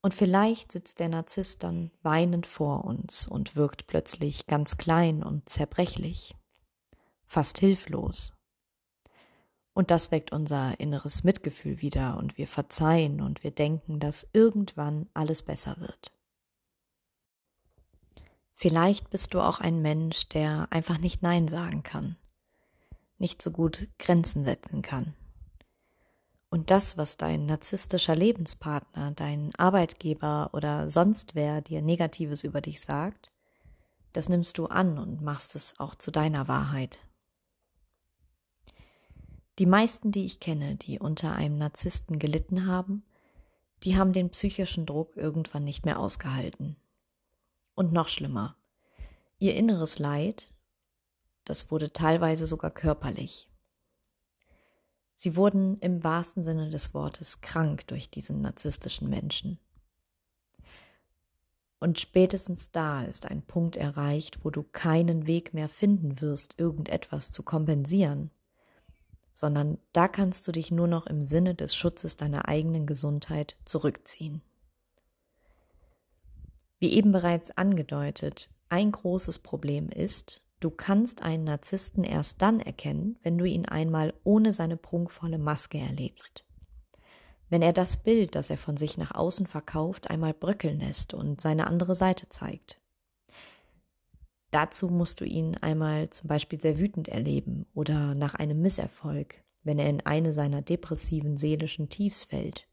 Und 0.00 0.14
vielleicht 0.14 0.72
sitzt 0.72 1.00
der 1.00 1.08
Narzisst 1.08 1.62
dann 1.62 1.90
weinend 2.02 2.46
vor 2.46 2.84
uns 2.84 3.26
und 3.26 3.56
wirkt 3.56 3.86
plötzlich 3.86 4.46
ganz 4.46 4.76
klein 4.76 5.22
und 5.22 5.48
zerbrechlich, 5.48 6.36
fast 7.24 7.58
hilflos. 7.58 8.36
Und 9.74 9.90
das 9.90 10.10
weckt 10.10 10.32
unser 10.32 10.78
inneres 10.80 11.24
Mitgefühl 11.24 11.80
wieder 11.80 12.16
und 12.16 12.36
wir 12.36 12.48
verzeihen 12.48 13.20
und 13.20 13.44
wir 13.44 13.50
denken, 13.50 14.00
dass 14.00 14.28
irgendwann 14.32 15.08
alles 15.14 15.42
besser 15.42 15.76
wird. 15.78 16.12
Vielleicht 18.52 19.10
bist 19.10 19.34
du 19.34 19.40
auch 19.40 19.60
ein 19.60 19.82
Mensch, 19.82 20.28
der 20.30 20.66
einfach 20.70 20.98
nicht 20.98 21.22
Nein 21.22 21.46
sagen 21.46 21.84
kann, 21.84 22.16
nicht 23.16 23.40
so 23.40 23.52
gut 23.52 23.88
Grenzen 24.00 24.42
setzen 24.42 24.82
kann. 24.82 25.14
Und 26.50 26.70
das, 26.70 26.96
was 26.96 27.16
dein 27.16 27.46
narzisstischer 27.46 28.16
Lebenspartner, 28.16 29.12
dein 29.12 29.54
Arbeitgeber 29.56 30.50
oder 30.52 30.88
sonst 30.88 31.34
wer 31.34 31.60
dir 31.60 31.82
Negatives 31.82 32.42
über 32.42 32.60
dich 32.60 32.80
sagt, 32.80 33.32
das 34.12 34.28
nimmst 34.28 34.56
du 34.56 34.66
an 34.66 34.98
und 34.98 35.20
machst 35.20 35.54
es 35.54 35.78
auch 35.78 35.94
zu 35.94 36.10
deiner 36.10 36.48
Wahrheit. 36.48 36.98
Die 39.58 39.66
meisten, 39.66 40.12
die 40.12 40.24
ich 40.24 40.40
kenne, 40.40 40.76
die 40.76 40.98
unter 40.98 41.32
einem 41.32 41.58
Narzissten 41.58 42.18
gelitten 42.18 42.66
haben, 42.66 43.02
die 43.82 43.96
haben 43.96 44.12
den 44.12 44.30
psychischen 44.30 44.86
Druck 44.86 45.16
irgendwann 45.16 45.64
nicht 45.64 45.84
mehr 45.84 45.98
ausgehalten 45.98 46.76
und 47.74 47.92
noch 47.92 48.08
schlimmer. 48.08 48.56
Ihr 49.38 49.54
inneres 49.54 49.98
Leid, 49.98 50.52
das 51.44 51.70
wurde 51.70 51.92
teilweise 51.92 52.46
sogar 52.46 52.70
körperlich. 52.70 53.47
Sie 55.20 55.34
wurden 55.34 55.80
im 55.80 56.04
wahrsten 56.04 56.44
Sinne 56.44 56.70
des 56.70 56.94
Wortes 56.94 57.40
krank 57.40 57.88
durch 57.88 58.08
diesen 58.08 58.40
narzisstischen 58.40 59.10
Menschen. 59.10 59.58
Und 61.80 61.98
spätestens 61.98 62.70
da 62.70 63.02
ist 63.02 63.26
ein 63.26 63.42
Punkt 63.42 63.76
erreicht, 63.76 64.44
wo 64.44 64.50
du 64.50 64.62
keinen 64.62 65.26
Weg 65.26 65.54
mehr 65.54 65.68
finden 65.68 66.20
wirst, 66.20 66.54
irgendetwas 66.56 67.32
zu 67.32 67.42
kompensieren, 67.42 68.30
sondern 69.32 69.78
da 69.92 70.06
kannst 70.06 70.46
du 70.46 70.52
dich 70.52 70.70
nur 70.70 70.86
noch 70.86 71.08
im 71.08 71.24
Sinne 71.24 71.56
des 71.56 71.74
Schutzes 71.74 72.16
deiner 72.16 72.46
eigenen 72.46 72.86
Gesundheit 72.86 73.56
zurückziehen. 73.64 74.40
Wie 76.78 76.92
eben 76.92 77.10
bereits 77.10 77.50
angedeutet, 77.50 78.50
ein 78.68 78.92
großes 78.92 79.40
Problem 79.40 79.88
ist, 79.88 80.44
du 80.60 80.70
kannst 80.70 81.22
einen 81.22 81.44
Narzissten 81.44 82.04
erst 82.04 82.42
dann 82.42 82.60
erkennen, 82.60 83.18
wenn 83.22 83.38
du 83.38 83.44
ihn 83.44 83.66
einmal 83.66 84.14
ohne 84.24 84.52
seine 84.52 84.76
prunkvolle 84.76 85.38
Maske 85.38 85.78
erlebst. 85.78 86.44
Wenn 87.48 87.62
er 87.62 87.72
das 87.72 88.02
Bild, 88.02 88.34
das 88.34 88.50
er 88.50 88.58
von 88.58 88.76
sich 88.76 88.98
nach 88.98 89.14
außen 89.14 89.46
verkauft, 89.46 90.10
einmal 90.10 90.34
bröckeln 90.34 90.80
lässt 90.80 91.14
und 91.14 91.40
seine 91.40 91.66
andere 91.66 91.94
Seite 91.94 92.28
zeigt. 92.28 92.80
Dazu 94.50 94.88
musst 94.88 95.20
du 95.20 95.24
ihn 95.24 95.56
einmal 95.56 96.10
zum 96.10 96.28
Beispiel 96.28 96.60
sehr 96.60 96.78
wütend 96.78 97.08
erleben 97.08 97.66
oder 97.74 98.14
nach 98.14 98.34
einem 98.34 98.60
Misserfolg, 98.60 99.42
wenn 99.62 99.78
er 99.78 99.88
in 99.88 100.04
eine 100.04 100.32
seiner 100.32 100.62
depressiven 100.62 101.36
seelischen 101.36 101.88
Tiefs 101.88 102.24
fällt 102.24 102.67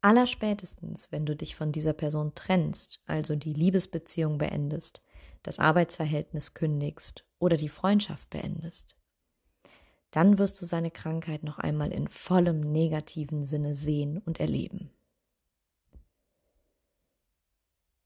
Allerspätestens, 0.00 1.10
wenn 1.10 1.26
du 1.26 1.34
dich 1.34 1.56
von 1.56 1.72
dieser 1.72 1.92
Person 1.92 2.34
trennst, 2.34 3.02
also 3.06 3.34
die 3.34 3.52
Liebesbeziehung 3.52 4.38
beendest, 4.38 5.02
das 5.42 5.58
Arbeitsverhältnis 5.58 6.54
kündigst 6.54 7.24
oder 7.40 7.56
die 7.56 7.68
Freundschaft 7.68 8.30
beendest, 8.30 8.96
dann 10.12 10.38
wirst 10.38 10.60
du 10.62 10.66
seine 10.66 10.90
Krankheit 10.90 11.42
noch 11.42 11.58
einmal 11.58 11.92
in 11.92 12.08
vollem 12.08 12.60
negativen 12.60 13.44
Sinne 13.44 13.74
sehen 13.74 14.18
und 14.18 14.40
erleben. 14.40 14.90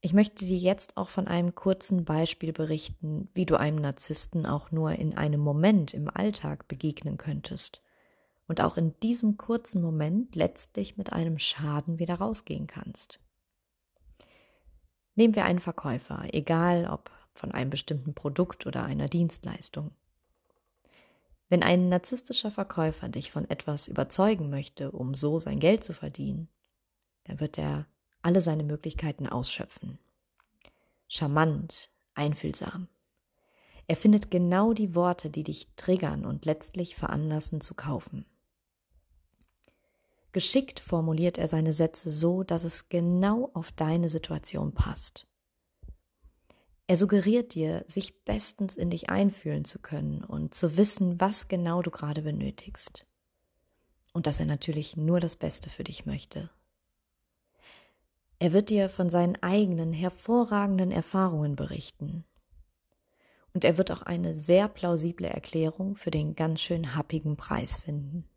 Ich 0.00 0.14
möchte 0.14 0.44
dir 0.44 0.58
jetzt 0.58 0.96
auch 0.96 1.10
von 1.10 1.28
einem 1.28 1.54
kurzen 1.54 2.04
Beispiel 2.04 2.52
berichten, 2.52 3.28
wie 3.34 3.46
du 3.46 3.56
einem 3.56 3.76
Narzissten 3.76 4.46
auch 4.46 4.72
nur 4.72 4.92
in 4.92 5.16
einem 5.16 5.40
Moment 5.40 5.94
im 5.94 6.08
Alltag 6.08 6.66
begegnen 6.66 7.18
könntest 7.18 7.82
und 8.52 8.60
auch 8.60 8.76
in 8.76 8.94
diesem 9.00 9.38
kurzen 9.38 9.80
Moment 9.80 10.36
letztlich 10.36 10.98
mit 10.98 11.10
einem 11.10 11.38
Schaden 11.38 11.98
wieder 11.98 12.16
rausgehen 12.16 12.66
kannst. 12.66 13.18
Nehmen 15.14 15.34
wir 15.34 15.46
einen 15.46 15.58
Verkäufer, 15.58 16.26
egal 16.34 16.86
ob 16.86 17.10
von 17.32 17.52
einem 17.52 17.70
bestimmten 17.70 18.12
Produkt 18.12 18.66
oder 18.66 18.84
einer 18.84 19.08
Dienstleistung. 19.08 19.92
Wenn 21.48 21.62
ein 21.62 21.88
narzisstischer 21.88 22.50
Verkäufer 22.50 23.08
dich 23.08 23.30
von 23.30 23.48
etwas 23.48 23.88
überzeugen 23.88 24.50
möchte, 24.50 24.90
um 24.90 25.14
so 25.14 25.38
sein 25.38 25.58
Geld 25.58 25.82
zu 25.82 25.94
verdienen, 25.94 26.50
dann 27.24 27.40
wird 27.40 27.56
er 27.56 27.86
alle 28.20 28.42
seine 28.42 28.64
Möglichkeiten 28.64 29.26
ausschöpfen. 29.26 29.98
Charmant, 31.08 31.88
einfühlsam. 32.12 32.88
Er 33.86 33.96
findet 33.96 34.30
genau 34.30 34.74
die 34.74 34.94
Worte, 34.94 35.30
die 35.30 35.42
dich 35.42 35.74
triggern 35.76 36.26
und 36.26 36.44
letztlich 36.44 36.96
veranlassen 36.96 37.62
zu 37.62 37.72
kaufen. 37.72 38.26
Geschickt 40.32 40.80
formuliert 40.80 41.36
er 41.36 41.46
seine 41.46 41.74
Sätze 41.74 42.10
so, 42.10 42.42
dass 42.42 42.64
es 42.64 42.88
genau 42.88 43.50
auf 43.52 43.70
deine 43.70 44.08
Situation 44.08 44.72
passt. 44.72 45.26
Er 46.86 46.96
suggeriert 46.96 47.54
dir, 47.54 47.84
sich 47.86 48.24
bestens 48.24 48.74
in 48.74 48.90
dich 48.90 49.10
einfühlen 49.10 49.64
zu 49.64 49.78
können 49.78 50.24
und 50.24 50.54
zu 50.54 50.76
wissen, 50.76 51.20
was 51.20 51.48
genau 51.48 51.82
du 51.82 51.90
gerade 51.90 52.22
benötigst. 52.22 53.06
Und 54.12 54.26
dass 54.26 54.40
er 54.40 54.46
natürlich 54.46 54.96
nur 54.96 55.20
das 55.20 55.36
Beste 55.36 55.70
für 55.70 55.84
dich 55.84 56.06
möchte. 56.06 56.50
Er 58.38 58.52
wird 58.52 58.70
dir 58.70 58.88
von 58.88 59.08
seinen 59.08 59.40
eigenen 59.42 59.92
hervorragenden 59.92 60.90
Erfahrungen 60.90 61.56
berichten. 61.56 62.24
Und 63.54 63.64
er 63.64 63.78
wird 63.78 63.90
auch 63.90 64.02
eine 64.02 64.34
sehr 64.34 64.68
plausible 64.68 65.28
Erklärung 65.28 65.94
für 65.94 66.10
den 66.10 66.34
ganz 66.34 66.60
schön 66.60 66.94
happigen 66.94 67.36
Preis 67.36 67.78
finden. 67.78 68.28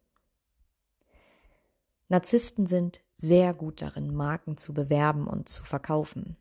Narzissten 2.08 2.68
sind 2.68 3.02
sehr 3.14 3.54
gut 3.54 3.82
darin, 3.82 4.14
Marken 4.14 4.58
zu 4.58 4.74
bewerben 4.74 5.28
und 5.28 5.50
zu 5.50 5.64
verkaufen. 5.64 6.38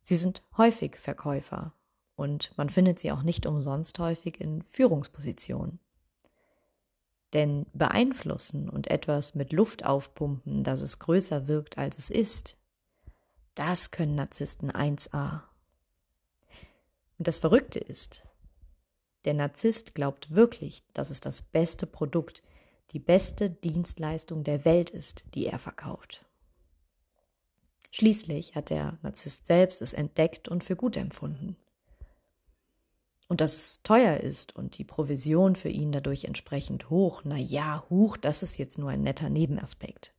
Sie 0.00 0.16
sind 0.16 0.42
häufig 0.56 0.96
Verkäufer 0.96 1.74
und 2.16 2.56
man 2.56 2.70
findet 2.70 2.98
sie 2.98 3.12
auch 3.12 3.22
nicht 3.22 3.46
umsonst 3.46 3.98
häufig 3.98 4.40
in 4.40 4.62
Führungspositionen. 4.62 5.80
Denn 7.32 7.66
beeinflussen 7.72 8.68
und 8.70 8.90
etwas 8.90 9.34
mit 9.34 9.52
Luft 9.52 9.84
aufpumpen, 9.84 10.62
dass 10.62 10.80
es 10.80 10.98
größer 10.98 11.48
wirkt, 11.48 11.78
als 11.78 11.98
es 11.98 12.10
ist, 12.10 12.58
das 13.54 13.90
können 13.90 14.14
Narzissten 14.14 14.70
1a. 14.70 15.42
Und 17.18 17.28
das 17.28 17.38
Verrückte 17.38 17.80
ist, 17.80 18.24
der 19.24 19.34
Narzisst 19.34 19.94
glaubt 19.94 20.34
wirklich, 20.34 20.84
dass 20.92 21.10
es 21.10 21.20
das 21.20 21.42
beste 21.42 21.86
Produkt, 21.86 22.42
die 22.92 22.98
beste 22.98 23.50
Dienstleistung 23.50 24.44
der 24.44 24.64
Welt 24.64 24.90
ist, 24.90 25.24
die 25.34 25.46
er 25.46 25.58
verkauft. 25.58 26.24
Schließlich 27.90 28.54
hat 28.54 28.70
der 28.70 28.98
Narzisst 29.02 29.46
selbst 29.46 29.80
es 29.80 29.92
entdeckt 29.92 30.48
und 30.48 30.64
für 30.64 30.76
gut 30.76 30.96
empfunden. 30.96 31.56
Und 33.28 33.40
dass 33.40 33.54
es 33.54 33.82
teuer 33.82 34.18
ist 34.18 34.54
und 34.54 34.78
die 34.78 34.84
Provision 34.84 35.56
für 35.56 35.68
ihn 35.68 35.92
dadurch 35.92 36.24
entsprechend 36.24 36.90
hoch, 36.90 37.22
na 37.24 37.36
ja, 37.36 37.84
hoch, 37.88 38.16
das 38.16 38.42
ist 38.42 38.58
jetzt 38.58 38.78
nur 38.78 38.90
ein 38.90 39.02
netter 39.02 39.30
Nebenaspekt. 39.30 40.12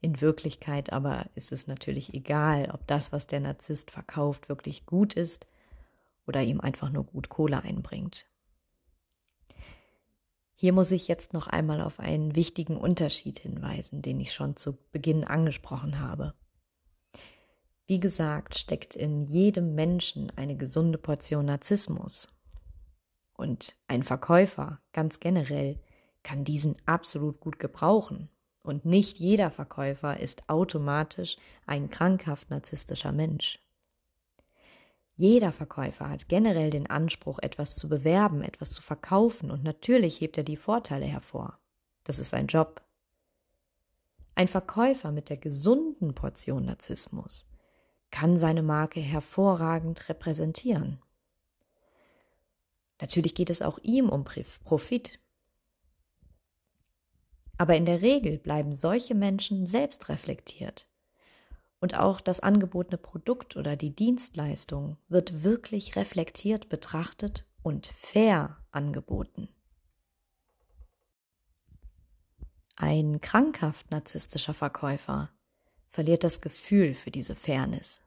In 0.00 0.20
Wirklichkeit 0.20 0.92
aber 0.92 1.26
ist 1.34 1.52
es 1.52 1.66
natürlich 1.66 2.14
egal, 2.14 2.70
ob 2.72 2.86
das, 2.86 3.12
was 3.12 3.26
der 3.26 3.40
Narzisst 3.40 3.90
verkauft, 3.90 4.48
wirklich 4.48 4.86
gut 4.86 5.14
ist 5.14 5.46
oder 6.26 6.42
ihm 6.42 6.60
einfach 6.60 6.90
nur 6.90 7.04
gut 7.04 7.28
Kohle 7.28 7.62
einbringt. 7.62 8.26
Hier 10.60 10.74
muss 10.74 10.90
ich 10.90 11.08
jetzt 11.08 11.32
noch 11.32 11.46
einmal 11.46 11.80
auf 11.80 12.00
einen 12.00 12.36
wichtigen 12.36 12.76
Unterschied 12.76 13.38
hinweisen, 13.38 14.02
den 14.02 14.20
ich 14.20 14.34
schon 14.34 14.56
zu 14.56 14.76
Beginn 14.92 15.24
angesprochen 15.24 16.00
habe. 16.00 16.34
Wie 17.86 17.98
gesagt, 17.98 18.58
steckt 18.58 18.94
in 18.94 19.22
jedem 19.22 19.74
Menschen 19.74 20.30
eine 20.36 20.58
gesunde 20.58 20.98
Portion 20.98 21.46
Narzissmus. 21.46 22.28
Und 23.32 23.74
ein 23.88 24.02
Verkäufer, 24.02 24.82
ganz 24.92 25.18
generell, 25.18 25.80
kann 26.22 26.44
diesen 26.44 26.76
absolut 26.84 27.40
gut 27.40 27.58
gebrauchen. 27.58 28.28
Und 28.62 28.84
nicht 28.84 29.16
jeder 29.16 29.50
Verkäufer 29.50 30.20
ist 30.20 30.50
automatisch 30.50 31.38
ein 31.64 31.88
krankhaft 31.88 32.50
narzisstischer 32.50 33.12
Mensch. 33.12 33.60
Jeder 35.20 35.52
Verkäufer 35.52 36.08
hat 36.08 36.28
generell 36.28 36.70
den 36.70 36.86
Anspruch, 36.86 37.40
etwas 37.40 37.76
zu 37.76 37.90
bewerben, 37.90 38.40
etwas 38.40 38.70
zu 38.70 38.80
verkaufen 38.80 39.50
und 39.50 39.62
natürlich 39.62 40.18
hebt 40.22 40.38
er 40.38 40.44
die 40.44 40.56
Vorteile 40.56 41.04
hervor. 41.04 41.58
Das 42.04 42.18
ist 42.18 42.30
sein 42.30 42.46
Job. 42.46 42.82
Ein 44.34 44.48
Verkäufer 44.48 45.12
mit 45.12 45.28
der 45.28 45.36
gesunden 45.36 46.14
Portion 46.14 46.64
Narzissmus 46.64 47.46
kann 48.10 48.38
seine 48.38 48.62
Marke 48.62 49.00
hervorragend 49.00 50.08
repräsentieren. 50.08 51.02
Natürlich 52.98 53.34
geht 53.34 53.50
es 53.50 53.60
auch 53.60 53.78
ihm 53.82 54.08
um 54.08 54.24
Profit. 54.24 55.20
Aber 57.58 57.76
in 57.76 57.84
der 57.84 58.00
Regel 58.00 58.38
bleiben 58.38 58.72
solche 58.72 59.14
Menschen 59.14 59.66
selbst 59.66 60.08
reflektiert. 60.08 60.89
Und 61.80 61.98
auch 61.98 62.20
das 62.20 62.40
angebotene 62.40 62.98
Produkt 62.98 63.56
oder 63.56 63.74
die 63.74 63.90
Dienstleistung 63.90 64.98
wird 65.08 65.42
wirklich 65.42 65.96
reflektiert 65.96 66.68
betrachtet 66.68 67.46
und 67.62 67.86
fair 67.88 68.58
angeboten. 68.70 69.48
Ein 72.76 73.20
krankhaft 73.20 73.90
narzisstischer 73.90 74.54
Verkäufer 74.54 75.30
verliert 75.88 76.24
das 76.24 76.40
Gefühl 76.40 76.94
für 76.94 77.10
diese 77.10 77.34
Fairness. 77.34 78.00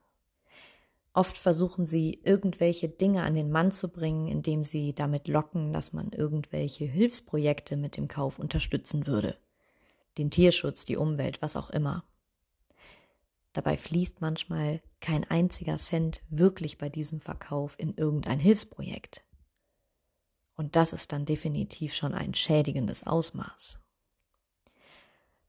Oft 1.13 1.37
versuchen 1.37 1.85
sie, 1.85 2.19
irgendwelche 2.23 2.89
Dinge 2.89 3.21
an 3.21 3.35
den 3.35 3.51
Mann 3.51 3.71
zu 3.71 3.89
bringen, 3.89 4.27
indem 4.27 4.63
sie 4.63 4.93
damit 4.93 5.27
locken, 5.27 5.71
dass 5.71 5.93
man 5.93 6.09
irgendwelche 6.09 6.85
Hilfsprojekte 6.85 7.77
mit 7.77 7.97
dem 7.97 8.07
Kauf 8.07 8.39
unterstützen 8.39 9.05
würde. 9.05 9.37
Den 10.17 10.31
Tierschutz, 10.31 10.85
die 10.85 10.97
Umwelt, 10.97 11.41
was 11.41 11.55
auch 11.55 11.69
immer. 11.69 12.03
Dabei 13.53 13.77
fließt 13.77 14.19
manchmal 14.19 14.81
kein 14.99 15.23
einziger 15.23 15.77
Cent 15.77 16.23
wirklich 16.29 16.77
bei 16.79 16.89
diesem 16.89 17.21
Verkauf 17.21 17.75
in 17.77 17.95
irgendein 17.95 18.39
Hilfsprojekt. 18.39 19.23
Und 20.55 20.75
das 20.75 20.93
ist 20.93 21.11
dann 21.11 21.25
definitiv 21.25 21.93
schon 21.93 22.13
ein 22.13 22.33
schädigendes 22.33 23.05
Ausmaß. 23.05 23.79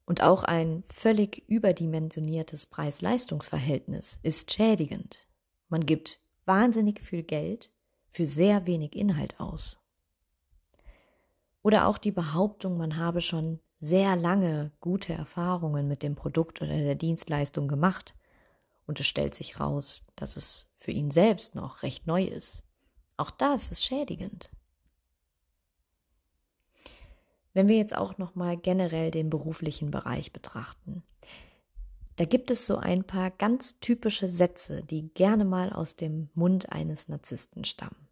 Und 0.07 0.23
auch 0.23 0.45
ein 0.45 0.85
völlig 0.87 1.49
überdimensioniertes 1.49 2.67
Preis-Leistungs-Verhältnis 2.67 4.19
ist 4.23 4.53
schädigend. 4.53 5.27
Man 5.69 5.87
gibt 5.87 6.21
wahnsinnig 6.45 7.03
viel 7.03 7.23
Geld 7.23 7.71
für 8.09 8.27
sehr 8.27 8.67
wenig 8.67 8.95
Inhalt 8.95 9.41
aus. 9.41 9.79
Oder 11.63 11.87
auch 11.87 11.97
die 11.97 12.13
Behauptung, 12.13 12.77
man 12.77 12.99
habe 12.99 13.23
schon 13.23 13.61
sehr 13.79 14.17
lange 14.17 14.73
gute 14.81 15.13
Erfahrungen 15.13 15.89
mit 15.89 16.03
dem 16.03 16.15
Produkt 16.15 16.63
oder 16.63 16.77
der 16.77 16.95
Dienstleistung 16.95 17.69
gemacht 17.69 18.15
und 18.87 19.01
es 19.01 19.07
stellt 19.07 19.35
sich 19.35 19.61
raus, 19.61 20.05
dass 20.17 20.37
es 20.37 20.69
für 20.77 20.93
ihn 20.93 21.11
selbst 21.11 21.55
noch 21.55 21.83
recht 21.83 22.07
neu 22.07 22.25
ist. 22.25 22.65
Auch 23.17 23.31
das 23.31 23.71
ist 23.71 23.85
schädigend. 23.85 24.51
Wenn 27.53 27.69
wir 27.69 27.77
jetzt 27.77 27.97
auch 27.97 28.19
noch 28.19 28.35
mal 28.35 28.57
generell 28.57 29.11
den 29.11 29.31
beruflichen 29.31 29.91
Bereich 29.91 30.33
betrachten, 30.33 31.05
da 32.17 32.25
gibt 32.25 32.51
es 32.51 32.67
so 32.67 32.77
ein 32.77 33.05
paar 33.05 33.31
ganz 33.31 33.81
typische 33.81 34.29
Sätze, 34.29 34.85
die 34.85 35.09
gerne 35.15 35.45
mal 35.45 35.73
aus 35.73 35.95
dem 35.95 36.31
Mund 36.35 36.71
eines 36.71 37.09
Narzissten 37.09 37.65
stammen. 37.65 38.09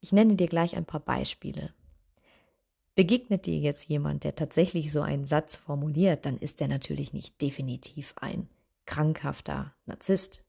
Ich 0.00 0.12
nenne 0.12 0.36
dir 0.36 0.48
gleich 0.48 0.76
ein 0.76 0.84
paar 0.84 1.00
Beispiele. 1.00 1.72
Begegnet 2.94 3.46
dir 3.46 3.58
jetzt 3.58 3.88
jemand, 3.88 4.24
der 4.24 4.34
tatsächlich 4.34 4.92
so 4.92 5.00
einen 5.00 5.24
Satz 5.24 5.56
formuliert, 5.56 6.26
dann 6.26 6.36
ist 6.36 6.60
er 6.60 6.68
natürlich 6.68 7.12
nicht 7.12 7.40
definitiv 7.40 8.14
ein 8.16 8.48
krankhafter 8.84 9.74
Narzisst. 9.86 10.44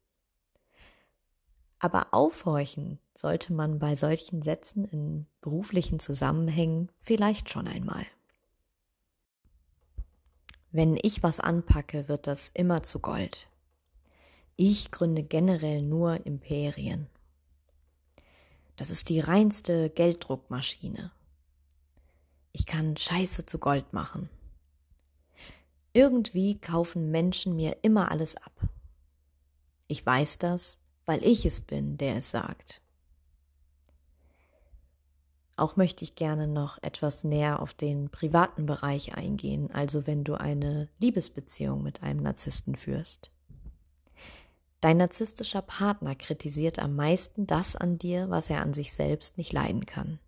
Aber 1.79 2.13
aufhorchen 2.13 2.99
sollte 3.15 3.53
man 3.53 3.79
bei 3.79 3.95
solchen 3.95 4.41
Sätzen 4.41 4.85
in 4.85 5.25
beruflichen 5.41 5.99
Zusammenhängen 5.99 6.91
vielleicht 6.99 7.49
schon 7.49 7.67
einmal. 7.67 8.05
Wenn 10.71 10.97
ich 11.01 11.23
was 11.23 11.39
anpacke, 11.39 12.07
wird 12.07 12.25
das 12.25 12.49
immer 12.49 12.83
zu 12.83 12.99
Gold. 12.99 13.47
Ich 14.55 14.91
gründe 14.91 15.23
generell 15.23 15.81
nur 15.81 16.25
Imperien. 16.25 17.07
Das 18.75 18.89
ist 18.89 19.09
die 19.09 19.19
reinste 19.19 19.89
Gelddruckmaschine. 19.89 21.11
Ich 22.53 22.67
kann 22.67 22.95
Scheiße 22.95 23.45
zu 23.45 23.57
Gold 23.57 23.93
machen. 23.93 24.29
Irgendwie 25.91 26.59
kaufen 26.59 27.11
Menschen 27.11 27.55
mir 27.55 27.77
immer 27.81 28.11
alles 28.11 28.35
ab. 28.37 28.53
Ich 29.87 30.05
weiß 30.05 30.37
das, 30.37 30.77
weil 31.05 31.23
ich 31.23 31.45
es 31.45 31.61
bin, 31.61 31.97
der 31.97 32.17
es 32.17 32.31
sagt. 32.31 32.81
Auch 35.55 35.75
möchte 35.75 36.03
ich 36.03 36.15
gerne 36.15 36.47
noch 36.47 36.81
etwas 36.81 37.23
näher 37.23 37.59
auf 37.59 37.73
den 37.73 38.09
privaten 38.09 38.65
Bereich 38.65 39.15
eingehen, 39.15 39.69
also 39.71 40.07
wenn 40.07 40.23
du 40.23 40.35
eine 40.35 40.89
Liebesbeziehung 40.99 41.83
mit 41.83 42.01
einem 42.01 42.21
Narzissten 42.21 42.75
führst. 42.75 43.31
Dein 44.81 44.97
narzisstischer 44.97 45.61
Partner 45.61 46.15
kritisiert 46.15 46.79
am 46.79 46.95
meisten 46.95 47.47
das 47.47 47.75
an 47.75 47.97
dir, 47.97 48.29
was 48.29 48.49
er 48.49 48.61
an 48.61 48.73
sich 48.73 48.93
selbst 48.93 49.37
nicht 49.37 49.53
leiden 49.53 49.85
kann. 49.85 50.19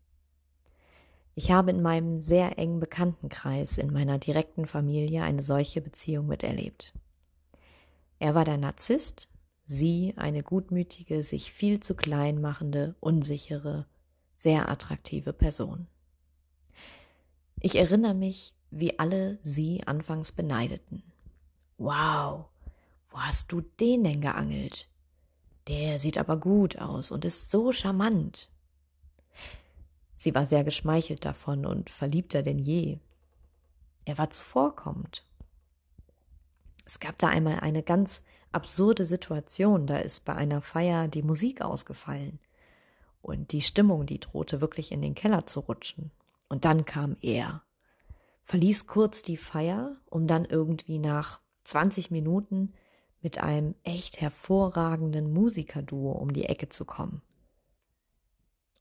Ich 1.37 1.51
habe 1.51 1.71
in 1.71 1.81
meinem 1.81 2.21
sehr 2.21 2.57
engen 2.57 2.79
Bekanntenkreis, 2.79 3.77
in 3.77 3.91
meiner 3.91 4.17
direkten 4.17 4.65
Familie 4.65 5.23
eine 5.23 5.43
solche 5.43 5.81
Beziehung 5.81 6.27
miterlebt. 6.27 6.93
Er 8.19 8.35
war 8.35 8.45
der 8.45 8.57
Narzisst, 8.57 9.27
sie 9.65 10.13
eine 10.15 10.43
gutmütige, 10.43 11.23
sich 11.23 11.51
viel 11.51 11.81
zu 11.81 11.93
klein 11.93 12.39
machende, 12.39 12.95
unsichere, 13.01 13.85
sehr 14.33 14.69
attraktive 14.69 15.33
Person. 15.33 15.87
Ich 17.59 17.75
erinnere 17.75 18.13
mich, 18.13 18.53
wie 18.71 18.97
alle 18.97 19.37
sie 19.41 19.83
anfangs 19.85 20.31
beneideten. 20.31 21.03
Wow, 21.77 22.45
wo 23.09 23.17
hast 23.17 23.51
du 23.51 23.59
den 23.59 24.05
denn 24.05 24.21
geangelt? 24.21 24.87
Der 25.67 25.97
sieht 25.99 26.17
aber 26.17 26.37
gut 26.37 26.77
aus 26.77 27.11
und 27.11 27.25
ist 27.25 27.51
so 27.51 27.73
charmant. 27.73 28.49
Sie 30.15 30.33
war 30.33 30.45
sehr 30.45 30.63
geschmeichelt 30.63 31.25
davon 31.25 31.65
und 31.65 31.89
verliebter 31.89 32.41
denn 32.41 32.59
je. 32.59 32.99
Er 34.05 34.17
war 34.17 34.29
zuvorkommend. 34.29 35.25
Es 36.85 36.99
gab 36.99 37.17
da 37.17 37.27
einmal 37.27 37.59
eine 37.59 37.83
ganz 37.83 38.23
absurde 38.51 39.05
Situation. 39.05 39.87
Da 39.87 39.97
ist 39.97 40.25
bei 40.25 40.35
einer 40.35 40.61
Feier 40.61 41.07
die 41.07 41.23
Musik 41.23 41.61
ausgefallen. 41.61 42.39
Und 43.21 43.51
die 43.51 43.61
Stimmung, 43.61 44.05
die 44.05 44.19
drohte 44.19 44.61
wirklich 44.61 44.91
in 44.91 45.01
den 45.01 45.15
Keller 45.15 45.47
zu 45.47 45.61
rutschen. 45.61 46.11
Und 46.47 46.63
dann 46.63 46.85
kam 46.85 47.17
er, 47.21 47.63
verließ 48.43 48.85
kurz 48.85 49.23
die 49.23 49.37
Feier, 49.37 49.97
um 50.05 50.27
dann 50.27 50.45
irgendwie 50.45 50.99
nach 50.99 51.41
20 51.63 52.11
Minuten 52.11 52.73
mit 53.21 53.39
einem 53.39 53.73
echt 53.83 54.21
hervorragenden 54.21 55.33
Musikerduo 55.33 56.11
um 56.11 56.31
die 56.31 56.45
Ecke 56.45 56.69
zu 56.69 56.85
kommen 56.85 57.23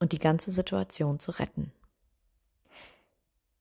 und 0.04 0.12
die 0.12 0.18
ganze 0.18 0.50
Situation 0.50 1.18
zu 1.18 1.30
retten. 1.30 1.72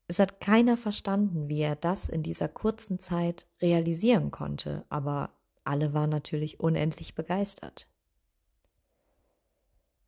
Es 0.08 0.20
hat 0.20 0.42
keiner 0.42 0.76
verstanden, 0.76 1.48
wie 1.48 1.62
er 1.62 1.78
das 1.78 2.10
in 2.10 2.22
dieser 2.22 2.50
kurzen 2.50 3.00
Zeit 3.00 3.48
realisieren 3.62 4.30
konnte, 4.30 4.84
aber 4.90 5.30
alle 5.64 5.94
waren 5.94 6.10
natürlich 6.10 6.60
unendlich 6.60 7.16
begeistert. 7.16 7.88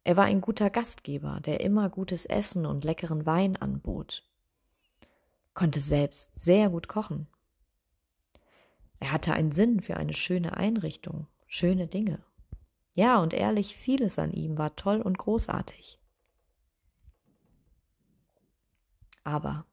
Er 0.03 0.17
war 0.17 0.25
ein 0.25 0.41
guter 0.41 0.69
Gastgeber, 0.69 1.39
der 1.39 1.61
immer 1.61 1.87
gutes 1.87 2.25
Essen 2.25 2.65
und 2.65 2.83
leckeren 2.83 3.25
Wein 3.25 3.55
anbot, 3.55 4.29
konnte 5.53 5.79
selbst 5.79 6.37
sehr 6.37 6.69
gut 6.69 6.89
kochen. 6.89 7.27
Er 8.99 9.13
hatte 9.13 9.31
einen 9.31 9.53
Sinn 9.53 9.79
für 9.79 9.95
eine 9.95 10.13
schöne 10.13 10.57
Einrichtung, 10.57 11.27
schöne 11.47 11.87
Dinge. 11.87 12.25
Ja, 12.93 13.21
und 13.21 13.33
ehrlich, 13.33 13.77
vieles 13.77 14.19
an 14.19 14.33
ihm 14.33 14.57
war 14.57 14.75
toll 14.75 15.01
und 15.01 15.17
großartig. 15.17 15.97
Aber 19.25 19.65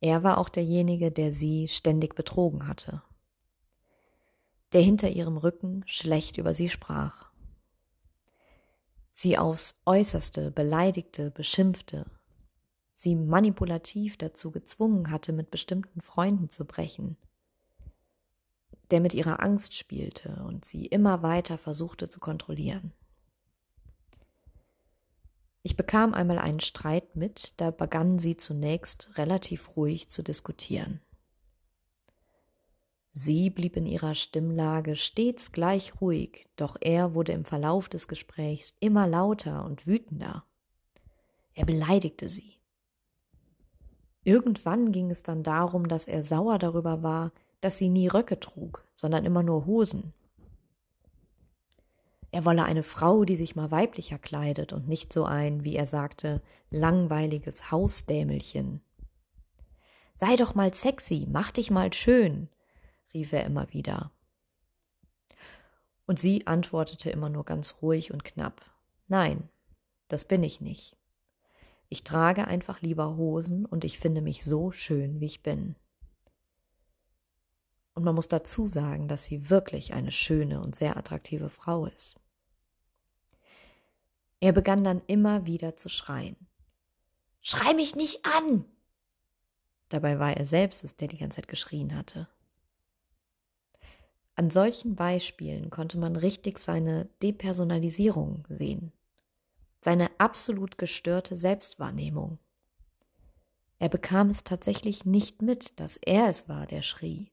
er 0.00 0.24
war 0.24 0.38
auch 0.38 0.48
derjenige, 0.48 1.12
der 1.12 1.32
sie 1.32 1.68
ständig 1.68 2.16
betrogen 2.16 2.66
hatte 2.66 3.02
der 4.72 4.82
hinter 4.82 5.08
ihrem 5.10 5.36
Rücken 5.36 5.82
schlecht 5.86 6.36
über 6.38 6.54
sie 6.54 6.68
sprach. 6.68 7.30
Sie 9.10 9.38
aufs 9.38 9.80
äußerste 9.84 10.50
beleidigte, 10.50 11.30
beschimpfte, 11.30 12.06
sie 12.94 13.16
manipulativ 13.16 14.16
dazu 14.16 14.50
gezwungen 14.50 15.10
hatte, 15.10 15.32
mit 15.32 15.50
bestimmten 15.50 16.00
Freunden 16.02 16.50
zu 16.50 16.66
brechen, 16.66 17.16
der 18.90 19.00
mit 19.00 19.14
ihrer 19.14 19.40
Angst 19.40 19.74
spielte 19.74 20.44
und 20.46 20.64
sie 20.64 20.86
immer 20.86 21.22
weiter 21.22 21.58
versuchte 21.58 22.08
zu 22.08 22.20
kontrollieren. 22.20 22.92
Ich 25.62 25.76
bekam 25.76 26.14
einmal 26.14 26.38
einen 26.38 26.60
Streit 26.60 27.16
mit, 27.16 27.54
da 27.58 27.70
begannen 27.70 28.18
sie 28.18 28.36
zunächst 28.36 29.10
relativ 29.18 29.76
ruhig 29.76 30.08
zu 30.08 30.22
diskutieren. 30.22 31.00
Sie 33.12 33.50
blieb 33.50 33.76
in 33.76 33.84
ihrer 33.84 34.14
Stimmlage 34.14 34.94
stets 34.94 35.50
gleich 35.50 36.00
ruhig, 36.00 36.48
doch 36.54 36.76
er 36.80 37.14
wurde 37.14 37.32
im 37.32 37.44
Verlauf 37.44 37.88
des 37.88 38.06
Gesprächs 38.06 38.74
immer 38.78 39.08
lauter 39.08 39.64
und 39.64 39.86
wütender. 39.88 40.44
Er 41.54 41.66
beleidigte 41.66 42.28
sie. 42.28 42.54
Irgendwann 44.22 44.92
ging 44.92 45.10
es 45.10 45.24
dann 45.24 45.42
darum, 45.42 45.88
dass 45.88 46.06
er 46.06 46.22
sauer 46.22 46.58
darüber 46.58 47.02
war, 47.02 47.32
dass 47.60 47.78
sie 47.78 47.88
nie 47.88 48.06
Röcke 48.06 48.38
trug, 48.38 48.86
sondern 48.94 49.24
immer 49.24 49.42
nur 49.42 49.66
Hosen. 49.66 50.14
Er 52.30 52.44
wolle 52.44 52.64
eine 52.64 52.82
Frau, 52.82 53.24
die 53.24 53.36
sich 53.36 53.56
mal 53.56 53.70
weiblicher 53.70 54.18
kleidet 54.18 54.72
und 54.72 54.86
nicht 54.86 55.12
so 55.12 55.24
ein, 55.24 55.64
wie 55.64 55.76
er 55.76 55.86
sagte, 55.86 56.42
langweiliges 56.70 57.70
Hausdämelchen. 57.70 58.82
Sei 60.14 60.36
doch 60.36 60.54
mal 60.54 60.74
sexy, 60.74 61.26
mach 61.30 61.50
dich 61.50 61.70
mal 61.70 61.92
schön, 61.92 62.48
rief 63.14 63.32
er 63.32 63.44
immer 63.44 63.72
wieder. 63.72 64.10
Und 66.06 66.18
sie 66.18 66.46
antwortete 66.46 67.10
immer 67.10 67.28
nur 67.28 67.44
ganz 67.44 67.76
ruhig 67.82 68.12
und 68.12 68.24
knapp. 68.24 68.62
Nein, 69.06 69.48
das 70.08 70.26
bin 70.26 70.42
ich 70.42 70.60
nicht. 70.60 70.96
Ich 71.88 72.04
trage 72.04 72.46
einfach 72.46 72.82
lieber 72.82 73.16
Hosen 73.16 73.64
und 73.64 73.84
ich 73.84 73.98
finde 73.98 74.20
mich 74.20 74.44
so 74.44 74.70
schön, 74.70 75.20
wie 75.20 75.26
ich 75.26 75.42
bin. 75.42 75.76
Und 77.98 78.04
man 78.04 78.14
muss 78.14 78.28
dazu 78.28 78.68
sagen, 78.68 79.08
dass 79.08 79.24
sie 79.24 79.50
wirklich 79.50 79.92
eine 79.92 80.12
schöne 80.12 80.60
und 80.60 80.76
sehr 80.76 80.96
attraktive 80.96 81.48
Frau 81.48 81.86
ist. 81.86 82.20
Er 84.38 84.52
begann 84.52 84.84
dann 84.84 85.02
immer 85.08 85.46
wieder 85.46 85.74
zu 85.74 85.88
schreien. 85.88 86.36
Schrei 87.40 87.74
mich 87.74 87.96
nicht 87.96 88.24
an! 88.24 88.64
Dabei 89.88 90.20
war 90.20 90.36
er 90.36 90.46
selbst 90.46 90.84
es, 90.84 90.94
der 90.94 91.08
die 91.08 91.18
ganze 91.18 91.38
Zeit 91.38 91.48
geschrien 91.48 91.96
hatte. 91.96 92.28
An 94.36 94.48
solchen 94.48 94.94
Beispielen 94.94 95.68
konnte 95.68 95.98
man 95.98 96.14
richtig 96.14 96.60
seine 96.60 97.06
Depersonalisierung 97.20 98.46
sehen, 98.48 98.92
seine 99.80 100.08
absolut 100.20 100.78
gestörte 100.78 101.36
Selbstwahrnehmung. 101.36 102.38
Er 103.80 103.88
bekam 103.88 104.30
es 104.30 104.44
tatsächlich 104.44 105.04
nicht 105.04 105.42
mit, 105.42 105.80
dass 105.80 105.96
er 105.96 106.28
es 106.28 106.48
war, 106.48 106.68
der 106.68 106.82
schrie. 106.82 107.32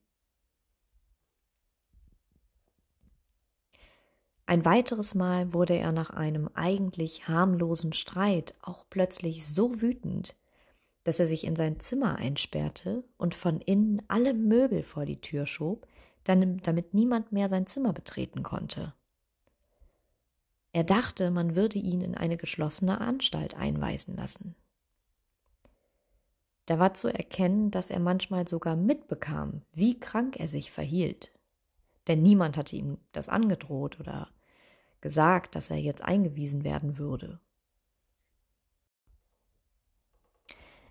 Ein 4.48 4.64
weiteres 4.64 5.16
Mal 5.16 5.52
wurde 5.52 5.76
er 5.76 5.90
nach 5.90 6.10
einem 6.10 6.48
eigentlich 6.54 7.26
harmlosen 7.26 7.92
Streit 7.92 8.54
auch 8.62 8.84
plötzlich 8.88 9.44
so 9.44 9.82
wütend, 9.82 10.36
dass 11.02 11.18
er 11.18 11.26
sich 11.26 11.44
in 11.44 11.56
sein 11.56 11.80
Zimmer 11.80 12.16
einsperrte 12.16 13.02
und 13.16 13.34
von 13.34 13.60
innen 13.60 14.02
alle 14.06 14.34
Möbel 14.34 14.84
vor 14.84 15.04
die 15.04 15.20
Tür 15.20 15.46
schob, 15.46 15.88
damit 16.22 16.94
niemand 16.94 17.32
mehr 17.32 17.48
sein 17.48 17.66
Zimmer 17.66 17.92
betreten 17.92 18.44
konnte. 18.44 18.94
Er 20.72 20.84
dachte, 20.84 21.30
man 21.32 21.56
würde 21.56 21.78
ihn 21.78 22.00
in 22.00 22.14
eine 22.14 22.36
geschlossene 22.36 23.00
Anstalt 23.00 23.56
einweisen 23.56 24.14
lassen. 24.14 24.54
Da 26.66 26.78
war 26.78 26.94
zu 26.94 27.08
erkennen, 27.08 27.70
dass 27.70 27.90
er 27.90 28.00
manchmal 28.00 28.46
sogar 28.46 28.76
mitbekam, 28.76 29.62
wie 29.72 29.98
krank 29.98 30.38
er 30.38 30.48
sich 30.48 30.70
verhielt. 30.70 31.32
Denn 32.08 32.22
niemand 32.22 32.56
hatte 32.56 32.76
ihm 32.76 32.98
das 33.12 33.28
angedroht 33.28 33.98
oder 33.98 34.28
gesagt, 35.00 35.54
dass 35.54 35.70
er 35.70 35.76
jetzt 35.76 36.02
eingewiesen 36.02 36.64
werden 36.64 36.98
würde. 36.98 37.40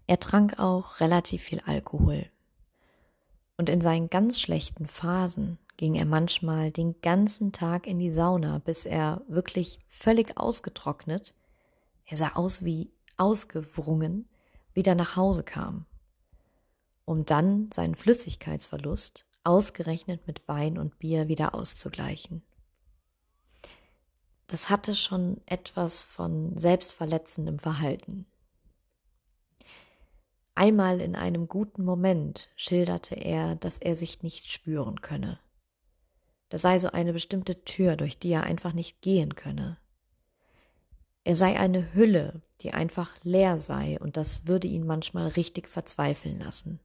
Er 0.08 0.20
trank 0.20 0.60
auch 0.60 1.00
relativ 1.00 1.42
viel 1.42 1.62
Alkohol, 1.62 2.30
und 3.58 3.70
in 3.70 3.82
seinen 3.82 4.10
ganz 4.10 4.40
schlechten 4.40 4.86
Phasen 4.86 5.58
ging 5.78 5.96
er 5.96 6.06
manchmal 6.06 6.72
den 6.72 7.00
ganzen 7.02 7.52
Tag 7.52 7.88
in 7.88 8.00
die 8.00 8.12
Sauna, 8.12 8.60
bis 8.60 8.86
er 8.86 9.22
wirklich 9.28 9.80
völlig 9.88 10.38
ausgetrocknet, 10.38 11.34
er 12.06 12.18
sah 12.18 12.34
aus 12.36 12.64
wie 12.64 12.92
ausgewrungen, 13.18 14.28
wieder 14.74 14.96
nach 14.96 15.16
Hause 15.16 15.44
kam, 15.44 15.86
um 17.06 17.26
dann 17.26 17.70
seinen 17.74 17.96
Flüssigkeitsverlust 17.96 19.26
ausgerechnet 19.44 20.28
mit 20.28 20.48
Wein 20.48 20.78
und 20.78 21.00
Bier 21.00 21.28
wieder 21.28 21.56
auszugleichen. 21.56 22.44
Das 24.48 24.70
hatte 24.70 24.94
schon 24.94 25.42
etwas 25.46 26.04
von 26.04 26.56
selbstverletzendem 26.56 27.60
Verhalten. 27.60 28.26
Einmal 30.54 31.02
in 31.02 31.16
einem 31.16 31.48
guten 31.48 31.84
Moment 31.84 32.50
schilderte 32.56 33.16
er, 33.16 33.56
dass 33.56 33.78
er 33.78 33.96
sich 33.96 34.24
nicht 34.24 34.50
spüren 34.50 35.02
könne. 35.02 35.40
Da 36.50 36.58
sei 36.58 36.80
so 36.80 36.92
eine 36.92 37.12
bestimmte 37.12 37.66
Tür, 37.66 37.98
durch 37.98 38.20
die 38.20 38.32
er 38.32 38.44
einfach 38.44 38.72
nicht 38.72 39.02
gehen 39.02 39.36
könne. 39.36 39.78
Er 41.26 41.36
sei 41.36 41.60
eine 41.60 41.94
Hülle, 41.94 42.42
die 42.62 42.72
einfach 42.72 43.16
leer 43.24 43.58
sei, 43.58 44.00
und 44.00 44.16
das 44.16 44.48
würde 44.48 44.68
ihn 44.68 44.86
manchmal 44.86 45.28
richtig 45.28 45.68
verzweifeln 45.68 46.40
lassen. 46.40 46.80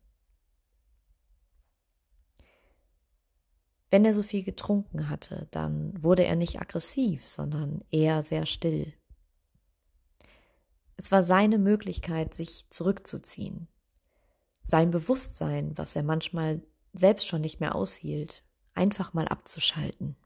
Wenn 3.90 4.04
er 4.04 4.14
so 4.14 4.22
viel 4.22 4.44
getrunken 4.44 5.08
hatte, 5.08 5.48
dann 5.50 6.00
wurde 6.02 6.24
er 6.24 6.36
nicht 6.36 6.60
aggressiv, 6.60 7.28
sondern 7.28 7.82
eher 7.90 8.22
sehr 8.22 8.46
still. 8.46 8.92
Es 10.96 11.10
war 11.10 11.22
seine 11.22 11.58
Möglichkeit, 11.58 12.34
sich 12.34 12.66
zurückzuziehen. 12.70 13.68
Sein 14.62 14.90
Bewusstsein, 14.90 15.76
was 15.76 15.96
er 15.96 16.02
manchmal 16.02 16.62
selbst 16.92 17.26
schon 17.26 17.40
nicht 17.40 17.58
mehr 17.58 17.74
aushielt, 17.74 18.44
einfach 18.74 19.12
mal 19.12 19.26
abzuschalten. 19.26 20.16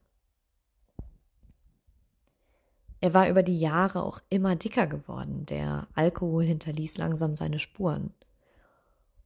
Er 3.01 3.15
war 3.15 3.29
über 3.29 3.43
die 3.43 3.59
Jahre 3.59 4.03
auch 4.03 4.21
immer 4.31 4.57
dicker 4.57 4.87
geworden, 4.87 5.47
der 5.47 5.89
Alkohol 5.95 6.45
hinterließ 6.45 6.99
langsam 6.99 7.37
seine 7.37 7.59
Spuren. 7.59 8.15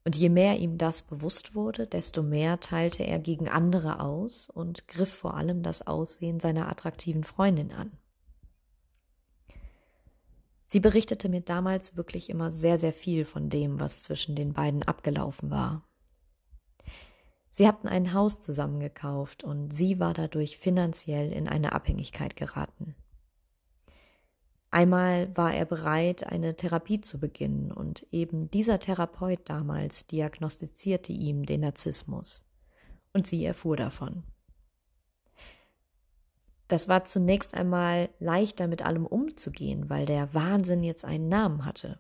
Und 0.05 0.17
je 0.17 0.29
mehr 0.29 0.59
ihm 0.59 0.79
das 0.79 1.03
bewusst 1.03 1.55
wurde, 1.55 1.87
desto 1.87 2.23
mehr 2.23 2.61
teilte 2.61 3.03
er 3.03 3.19
gegen 3.19 3.49
andere 3.49 4.01
aus 4.01 4.49
und 4.49 4.89
griff 4.89 5.13
vor 5.13 5.35
allem 5.35 5.63
das 5.63 5.87
Aussehen 5.87 6.41
seiner 6.41 6.69
attraktiven 6.69 7.25
Freundin 7.25 7.73
an. 7.73 7.93
Sie 10.67 10.81
berichtete 10.81 11.29
mir 11.29 11.41
damals 11.41 11.97
wirklich 11.97 12.29
immer 12.29 12.51
sehr, 12.51 12.77
sehr 12.77 12.93
viel 12.93 13.25
von 13.25 13.49
dem, 13.49 13.81
was 13.81 14.03
zwischen 14.03 14.35
den 14.35 14.53
beiden 14.53 14.83
abgelaufen 14.83 15.51
war. 15.51 15.83
Sie 17.49 17.67
hatten 17.67 17.89
ein 17.89 18.13
Haus 18.13 18.43
zusammengekauft 18.43 19.43
und 19.43 19.71
sie 19.73 19.99
war 19.99 20.13
dadurch 20.15 20.59
finanziell 20.59 21.33
in 21.33 21.49
eine 21.49 21.73
Abhängigkeit 21.73 22.37
geraten. 22.37 22.95
Einmal 24.71 25.35
war 25.37 25.55
er 25.55 25.65
bereit, 25.65 26.27
eine 26.27 26.55
Therapie 26.57 27.01
zu 27.01 27.19
beginnen, 27.19 27.73
und 27.73 28.07
eben 28.11 28.51
dieser 28.51 28.79
Therapeut 28.79 29.41
damals 29.49 30.07
diagnostizierte 30.07 31.13
ihm 31.13 31.47
den 31.47 31.63
Narzissmus, 31.63 32.47
und 33.15 33.27
sie 33.27 33.45
erfuhr 33.45 33.77
davon. 33.77 34.25
Das 36.69 36.87
war 36.87 37.05
zunächst 37.05 37.55
einmal 37.55 38.11
leichter 38.19 38.67
mit 38.67 38.85
allem 38.85 39.07
umzugehen, 39.07 39.89
weil 39.89 40.05
der 40.05 40.35
Wahnsinn 40.35 40.83
jetzt 40.83 41.05
einen 41.07 41.29
Namen 41.29 41.65
hatte. 41.65 41.99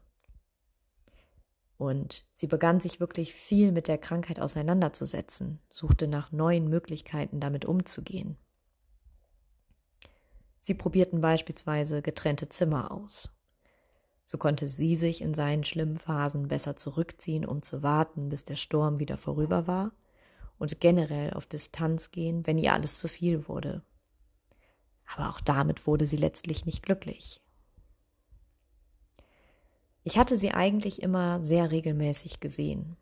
Und 1.78 2.26
sie 2.34 2.48
begann 2.48 2.80
sich 2.80 3.00
wirklich 3.00 3.32
viel 3.32 3.72
mit 3.72 3.88
der 3.88 3.96
Krankheit 3.96 4.40
auseinanderzusetzen, 4.40 5.60
suchte 5.70 6.06
nach 6.06 6.32
neuen 6.32 6.68
Möglichkeiten 6.68 7.40
damit 7.40 7.64
umzugehen. 7.64 8.36
Sie 10.68 10.74
probierten 10.74 11.22
beispielsweise 11.22 12.02
getrennte 12.02 12.50
Zimmer 12.50 12.90
aus. 12.90 13.34
So 14.22 14.36
konnte 14.36 14.68
sie 14.68 14.96
sich 14.96 15.22
in 15.22 15.32
seinen 15.32 15.64
schlimmen 15.64 15.96
Phasen 15.96 16.48
besser 16.48 16.76
zurückziehen, 16.76 17.46
um 17.46 17.62
zu 17.62 17.82
warten, 17.82 18.28
bis 18.28 18.44
der 18.44 18.56
Sturm 18.56 18.98
wieder 18.98 19.16
vorüber 19.16 19.66
war, 19.66 19.92
und 20.58 20.78
generell 20.78 21.32
auf 21.32 21.46
Distanz 21.46 22.10
gehen, 22.10 22.46
wenn 22.46 22.58
ihr 22.58 22.74
alles 22.74 22.98
zu 22.98 23.08
viel 23.08 23.48
wurde, 23.48 23.82
aber 25.06 25.30
auch 25.30 25.40
damit 25.40 25.86
wurde 25.86 26.06
sie 26.06 26.18
letztlich 26.18 26.66
nicht 26.66 26.82
glücklich. 26.82 27.40
Ich 30.02 30.18
hatte 30.18 30.36
sie 30.36 30.52
eigentlich 30.52 31.00
immer 31.00 31.42
sehr 31.42 31.70
regelmäßig 31.70 32.40
gesehen. 32.40 32.98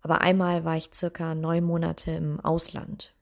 Aber 0.00 0.22
einmal 0.22 0.64
war 0.64 0.78
ich 0.78 0.88
circa 0.94 1.34
neun 1.34 1.64
Monate 1.64 2.12
im 2.12 2.40
Ausland. 2.40 3.14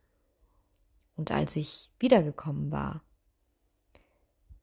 Und 1.20 1.32
als 1.32 1.54
ich 1.54 1.90
wiedergekommen 1.98 2.72
war, 2.72 3.04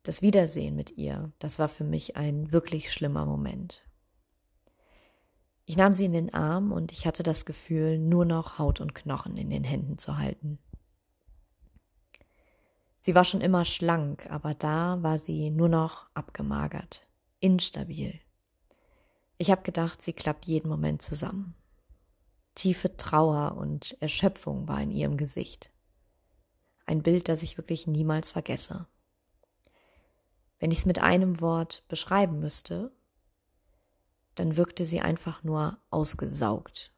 das 0.02 0.22
Wiedersehen 0.22 0.74
mit 0.74 0.90
ihr, 0.90 1.30
das 1.38 1.60
war 1.60 1.68
für 1.68 1.84
mich 1.84 2.16
ein 2.16 2.50
wirklich 2.50 2.92
schlimmer 2.92 3.26
Moment. 3.26 3.86
Ich 5.66 5.76
nahm 5.76 5.92
sie 5.92 6.06
in 6.06 6.14
den 6.14 6.34
Arm 6.34 6.72
und 6.72 6.90
ich 6.90 7.06
hatte 7.06 7.22
das 7.22 7.44
Gefühl, 7.44 7.96
nur 7.96 8.24
noch 8.24 8.58
Haut 8.58 8.80
und 8.80 8.92
Knochen 8.92 9.36
in 9.36 9.50
den 9.50 9.62
Händen 9.62 9.98
zu 9.98 10.18
halten. 10.18 10.58
Sie 12.96 13.14
war 13.14 13.22
schon 13.22 13.40
immer 13.40 13.64
schlank, 13.64 14.28
aber 14.28 14.52
da 14.54 15.00
war 15.00 15.16
sie 15.16 15.50
nur 15.50 15.68
noch 15.68 16.08
abgemagert, 16.14 17.08
instabil. 17.38 18.18
Ich 19.36 19.52
habe 19.52 19.62
gedacht, 19.62 20.02
sie 20.02 20.12
klappt 20.12 20.46
jeden 20.46 20.68
Moment 20.68 21.02
zusammen. 21.02 21.54
Tiefe 22.56 22.96
Trauer 22.96 23.56
und 23.56 23.96
Erschöpfung 24.02 24.66
war 24.66 24.82
in 24.82 24.90
ihrem 24.90 25.16
Gesicht. 25.16 25.70
Ein 26.88 27.02
Bild, 27.02 27.28
das 27.28 27.42
ich 27.42 27.58
wirklich 27.58 27.86
niemals 27.86 28.32
vergesse. 28.32 28.86
Wenn 30.58 30.70
ich 30.70 30.78
es 30.78 30.86
mit 30.86 31.00
einem 31.00 31.42
Wort 31.42 31.84
beschreiben 31.86 32.40
müsste, 32.40 32.90
dann 34.36 34.56
wirkte 34.56 34.86
sie 34.86 35.02
einfach 35.02 35.44
nur 35.44 35.76
ausgesaugt. 35.90 36.90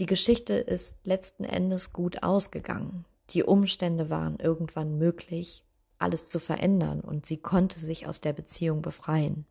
Die 0.00 0.06
Geschichte 0.06 0.54
ist 0.54 0.98
letzten 1.06 1.44
Endes 1.44 1.92
gut 1.92 2.24
ausgegangen. 2.24 3.04
Die 3.30 3.44
Umstände 3.44 4.10
waren 4.10 4.40
irgendwann 4.40 4.98
möglich, 4.98 5.64
alles 5.98 6.28
zu 6.28 6.40
verändern 6.40 7.02
und 7.02 7.24
sie 7.24 7.38
konnte 7.38 7.78
sich 7.78 8.08
aus 8.08 8.20
der 8.20 8.32
Beziehung 8.32 8.82
befreien. 8.82 9.46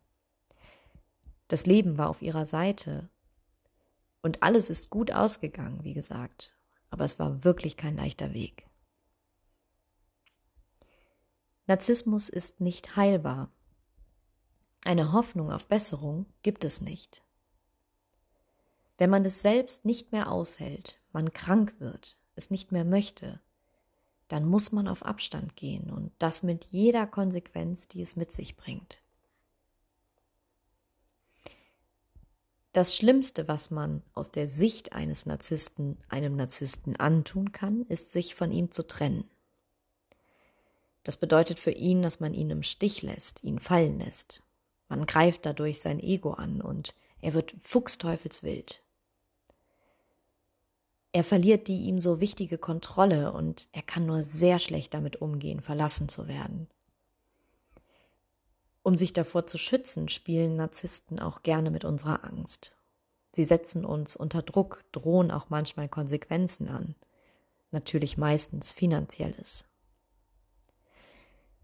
Das 1.48 1.64
Leben 1.64 1.96
war 1.96 2.10
auf 2.10 2.20
ihrer 2.20 2.44
Seite 2.44 3.08
und 4.20 4.42
alles 4.42 4.68
ist 4.68 4.90
gut 4.90 5.10
ausgegangen, 5.10 5.84
wie 5.84 5.94
gesagt, 5.94 6.54
aber 6.94 7.04
es 7.04 7.18
war 7.18 7.42
wirklich 7.42 7.76
kein 7.76 7.96
leichter 7.96 8.34
Weg. 8.34 8.68
Narzissmus 11.66 12.28
ist 12.28 12.60
nicht 12.60 12.94
heilbar. 12.94 13.50
Eine 14.84 15.12
Hoffnung 15.12 15.50
auf 15.50 15.66
Besserung 15.66 16.26
gibt 16.42 16.62
es 16.62 16.80
nicht. 16.80 17.24
Wenn 18.96 19.10
man 19.10 19.24
es 19.24 19.42
selbst 19.42 19.84
nicht 19.84 20.12
mehr 20.12 20.30
aushält, 20.30 21.00
man 21.10 21.32
krank 21.32 21.74
wird, 21.80 22.20
es 22.36 22.52
nicht 22.52 22.70
mehr 22.70 22.84
möchte, 22.84 23.40
dann 24.28 24.44
muss 24.44 24.70
man 24.70 24.86
auf 24.86 25.04
Abstand 25.04 25.56
gehen 25.56 25.90
und 25.90 26.12
das 26.20 26.44
mit 26.44 26.66
jeder 26.66 27.08
Konsequenz, 27.08 27.88
die 27.88 28.02
es 28.02 28.14
mit 28.14 28.30
sich 28.30 28.56
bringt. 28.56 29.02
Das 32.74 32.96
Schlimmste, 32.96 33.46
was 33.46 33.70
man 33.70 34.02
aus 34.14 34.32
der 34.32 34.48
Sicht 34.48 34.94
eines 34.94 35.26
Narzissten 35.26 35.96
einem 36.08 36.34
Narzissten 36.34 36.96
antun 36.96 37.52
kann, 37.52 37.86
ist 37.86 38.10
sich 38.10 38.34
von 38.34 38.50
ihm 38.50 38.72
zu 38.72 38.84
trennen. 38.84 39.30
Das 41.04 41.16
bedeutet 41.16 41.60
für 41.60 41.70
ihn, 41.70 42.02
dass 42.02 42.18
man 42.18 42.34
ihn 42.34 42.50
im 42.50 42.64
Stich 42.64 43.02
lässt, 43.02 43.44
ihn 43.44 43.60
fallen 43.60 44.00
lässt. 44.00 44.42
Man 44.88 45.06
greift 45.06 45.46
dadurch 45.46 45.80
sein 45.80 46.00
Ego 46.00 46.32
an 46.32 46.60
und 46.60 46.96
er 47.20 47.32
wird 47.34 47.54
fuchsteufelswild. 47.62 48.82
Er 51.12 51.22
verliert 51.22 51.68
die 51.68 51.82
ihm 51.82 52.00
so 52.00 52.20
wichtige 52.20 52.58
Kontrolle 52.58 53.32
und 53.32 53.68
er 53.70 53.82
kann 53.82 54.04
nur 54.04 54.24
sehr 54.24 54.58
schlecht 54.58 54.94
damit 54.94 55.22
umgehen, 55.22 55.60
verlassen 55.60 56.08
zu 56.08 56.26
werden. 56.26 56.66
Um 58.84 58.96
sich 58.96 59.14
davor 59.14 59.46
zu 59.46 59.56
schützen, 59.56 60.10
spielen 60.10 60.56
Narzissten 60.56 61.18
auch 61.18 61.42
gerne 61.42 61.70
mit 61.70 61.86
unserer 61.86 62.22
Angst. 62.22 62.76
Sie 63.32 63.44
setzen 63.44 63.86
uns 63.86 64.14
unter 64.14 64.42
Druck, 64.42 64.84
drohen 64.92 65.30
auch 65.30 65.48
manchmal 65.48 65.88
Konsequenzen 65.88 66.68
an, 66.68 66.94
natürlich 67.70 68.18
meistens 68.18 68.72
finanzielles. 68.72 69.64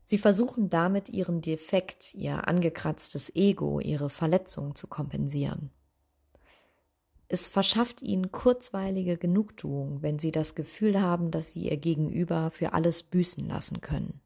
Sie 0.02 0.16
versuchen 0.16 0.70
damit 0.70 1.10
ihren 1.10 1.42
Defekt, 1.42 2.14
ihr 2.14 2.48
angekratztes 2.48 3.36
Ego, 3.36 3.80
ihre 3.80 4.08
Verletzung 4.08 4.74
zu 4.74 4.86
kompensieren. 4.86 5.70
Es 7.28 7.48
verschafft 7.48 8.00
ihnen 8.00 8.32
kurzweilige 8.32 9.18
Genugtuung, 9.18 10.00
wenn 10.00 10.18
sie 10.18 10.32
das 10.32 10.54
Gefühl 10.54 11.02
haben, 11.02 11.30
dass 11.30 11.52
sie 11.52 11.68
ihr 11.68 11.76
Gegenüber 11.76 12.50
für 12.50 12.72
alles 12.72 13.02
büßen 13.02 13.46
lassen 13.46 13.82
können. 13.82 14.22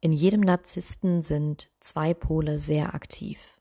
In 0.00 0.12
jedem 0.12 0.42
Narzissten 0.42 1.22
sind 1.22 1.70
zwei 1.80 2.14
Pole 2.14 2.60
sehr 2.60 2.94
aktiv. 2.94 3.58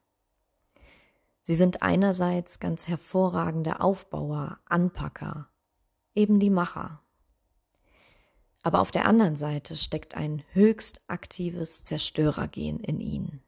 Sie 1.42 1.56
sind 1.56 1.82
einerseits 1.82 2.60
ganz 2.60 2.88
hervorragende 2.88 3.80
Aufbauer, 3.80 4.60
Anpacker, 4.66 5.50
eben 6.14 6.40
die 6.40 6.52
Macher. 6.52 7.02
Aber 8.62 8.82
auf 8.82 8.92
der 8.92 9.06
anderen 9.06 9.36
Seite 9.36 9.76
steckt 9.76 10.16
ein 10.16 10.44
höchst 10.52 11.02
aktives 11.08 11.82
Zerstörergen 11.82 12.82
in 12.82 13.00
ihnen. 13.00 13.42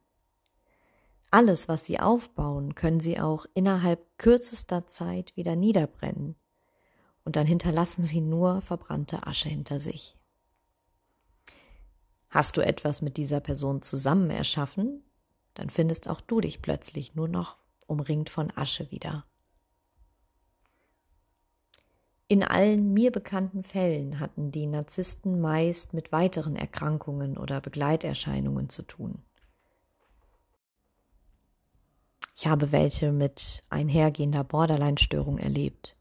Alles, 1.30 1.68
was 1.68 1.84
sie 1.84 2.00
aufbauen, 2.00 2.74
können 2.74 2.98
sie 2.98 3.20
auch 3.20 3.46
innerhalb 3.54 4.18
kürzester 4.18 4.88
Zeit 4.88 5.36
wieder 5.36 5.54
niederbrennen, 5.54 6.34
und 7.24 7.36
dann 7.36 7.46
hinterlassen 7.46 8.02
sie 8.02 8.20
nur 8.20 8.62
verbrannte 8.62 9.26
Asche 9.28 9.48
hinter 9.48 9.78
sich. 9.78 10.16
Hast 12.30 12.56
du 12.56 12.60
etwas 12.60 13.02
mit 13.02 13.16
dieser 13.16 13.40
Person 13.40 13.82
zusammen 13.82 14.30
erschaffen, 14.30 15.02
dann 15.54 15.68
findest 15.68 16.08
auch 16.08 16.20
du 16.20 16.40
dich 16.40 16.62
plötzlich 16.62 17.16
nur 17.16 17.28
noch 17.28 17.56
umringt 17.86 18.30
von 18.30 18.52
Asche 18.56 18.90
wieder. 18.92 19.26
In 22.28 22.44
allen 22.44 22.92
mir 22.92 23.10
bekannten 23.10 23.64
Fällen 23.64 24.20
hatten 24.20 24.52
die 24.52 24.68
Narzissten 24.68 25.40
meist 25.40 25.92
mit 25.92 26.12
weiteren 26.12 26.54
Erkrankungen 26.54 27.36
oder 27.36 27.60
Begleiterscheinungen 27.60 28.68
zu 28.68 28.82
tun. 28.82 29.24
Ich 32.36 32.46
habe 32.46 32.70
welche 32.70 33.10
mit 33.10 33.62
einhergehender 33.68 34.44
Borderline-Störung 34.44 35.38
erlebt, 35.38 35.96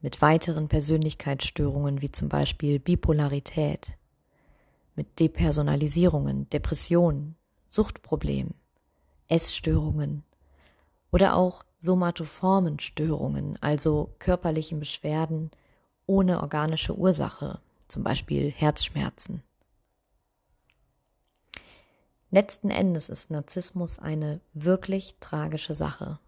mit 0.00 0.20
weiteren 0.20 0.66
Persönlichkeitsstörungen 0.66 2.02
wie 2.02 2.10
zum 2.10 2.28
Beispiel 2.28 2.80
Bipolarität, 2.80 3.96
mit 4.94 5.18
Depersonalisierungen, 5.20 6.48
Depressionen, 6.50 7.36
Suchtproblemen, 7.68 8.54
Essstörungen 9.28 10.24
oder 11.10 11.36
auch 11.36 11.64
somatoformen 11.78 12.78
Störungen, 12.78 13.56
also 13.60 14.14
körperlichen 14.18 14.78
Beschwerden 14.78 15.50
ohne 16.06 16.40
organische 16.40 16.96
Ursache, 16.96 17.60
zum 17.88 18.04
Beispiel 18.04 18.50
Herzschmerzen. 18.50 19.42
Letzten 22.30 22.70
Endes 22.70 23.10
ist 23.10 23.30
Narzissmus 23.30 23.98
eine 23.98 24.40
wirklich 24.54 25.16
tragische 25.20 25.74
Sache. 25.74 26.18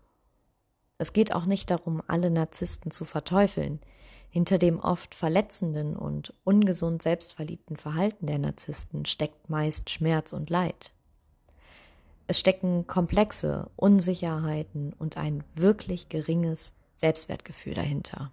Es 0.98 1.12
geht 1.12 1.34
auch 1.34 1.46
nicht 1.46 1.70
darum, 1.70 2.02
alle 2.06 2.30
Narzissten 2.30 2.90
zu 2.90 3.04
verteufeln. 3.04 3.80
Hinter 4.34 4.58
dem 4.58 4.80
oft 4.80 5.14
verletzenden 5.14 5.94
und 5.94 6.34
ungesund 6.42 7.02
selbstverliebten 7.02 7.76
Verhalten 7.76 8.26
der 8.26 8.40
Narzissten 8.40 9.06
steckt 9.06 9.48
meist 9.48 9.90
Schmerz 9.90 10.32
und 10.32 10.50
Leid. 10.50 10.92
Es 12.26 12.40
stecken 12.40 12.88
komplexe 12.88 13.70
Unsicherheiten 13.76 14.92
und 14.92 15.16
ein 15.16 15.44
wirklich 15.54 16.08
geringes 16.08 16.74
Selbstwertgefühl 16.96 17.74
dahinter. 17.74 18.32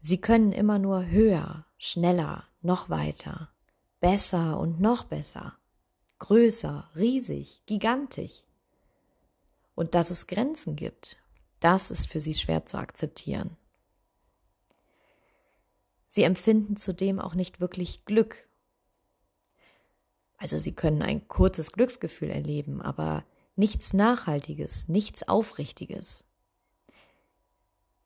Sie 0.00 0.20
können 0.20 0.50
immer 0.50 0.80
nur 0.80 1.06
höher, 1.06 1.64
schneller, 1.78 2.48
noch 2.62 2.90
weiter, 2.90 3.48
besser 4.00 4.58
und 4.58 4.80
noch 4.80 5.04
besser, 5.04 5.56
größer, 6.18 6.90
riesig, 6.96 7.62
gigantisch. 7.66 8.42
Und 9.76 9.94
dass 9.94 10.10
es 10.10 10.26
Grenzen 10.26 10.74
gibt, 10.74 11.21
das 11.64 11.90
ist 11.90 12.08
für 12.08 12.20
sie 12.20 12.34
schwer 12.34 12.66
zu 12.66 12.78
akzeptieren. 12.78 13.56
Sie 16.06 16.22
empfinden 16.22 16.76
zudem 16.76 17.18
auch 17.18 17.34
nicht 17.34 17.60
wirklich 17.60 18.04
Glück 18.04 18.48
also 20.42 20.58
sie 20.58 20.74
können 20.74 21.02
ein 21.02 21.28
kurzes 21.28 21.70
Glücksgefühl 21.70 22.28
erleben, 22.28 22.82
aber 22.82 23.24
nichts 23.54 23.92
Nachhaltiges, 23.92 24.88
nichts 24.88 25.28
Aufrichtiges. 25.28 26.24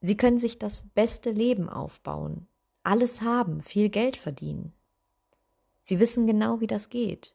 Sie 0.02 0.18
können 0.18 0.36
sich 0.36 0.58
das 0.58 0.82
beste 0.94 1.30
Leben 1.30 1.70
aufbauen, 1.70 2.46
alles 2.82 3.22
haben, 3.22 3.62
viel 3.62 3.88
Geld 3.88 4.18
verdienen. 4.18 4.74
Sie 5.80 5.98
wissen 5.98 6.26
genau, 6.26 6.60
wie 6.60 6.66
das 6.66 6.90
geht, 6.90 7.34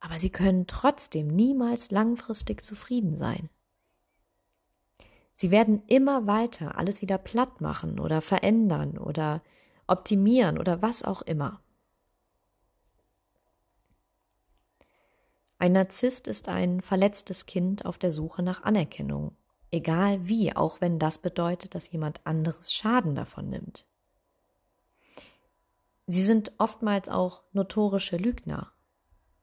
aber 0.00 0.18
sie 0.18 0.30
können 0.30 0.66
trotzdem 0.66 1.28
niemals 1.28 1.92
langfristig 1.92 2.60
zufrieden 2.64 3.16
sein. 3.16 3.50
Sie 5.34 5.50
werden 5.50 5.82
immer 5.88 6.26
weiter 6.26 6.78
alles 6.78 7.02
wieder 7.02 7.18
platt 7.18 7.60
machen 7.60 7.98
oder 7.98 8.20
verändern 8.20 8.96
oder 8.96 9.42
optimieren 9.86 10.58
oder 10.58 10.80
was 10.80 11.02
auch 11.02 11.22
immer. 11.22 11.60
Ein 15.58 15.72
Narzisst 15.72 16.28
ist 16.28 16.48
ein 16.48 16.80
verletztes 16.80 17.46
Kind 17.46 17.84
auf 17.84 17.98
der 17.98 18.12
Suche 18.12 18.42
nach 18.42 18.62
Anerkennung, 18.62 19.36
egal 19.70 20.28
wie, 20.28 20.54
auch 20.54 20.80
wenn 20.80 20.98
das 20.98 21.18
bedeutet, 21.18 21.74
dass 21.74 21.90
jemand 21.90 22.24
anderes 22.26 22.72
Schaden 22.72 23.14
davon 23.14 23.50
nimmt. 23.50 23.86
Sie 26.06 26.22
sind 26.22 26.52
oftmals 26.58 27.08
auch 27.08 27.42
notorische 27.52 28.18
Lügner. 28.18 28.72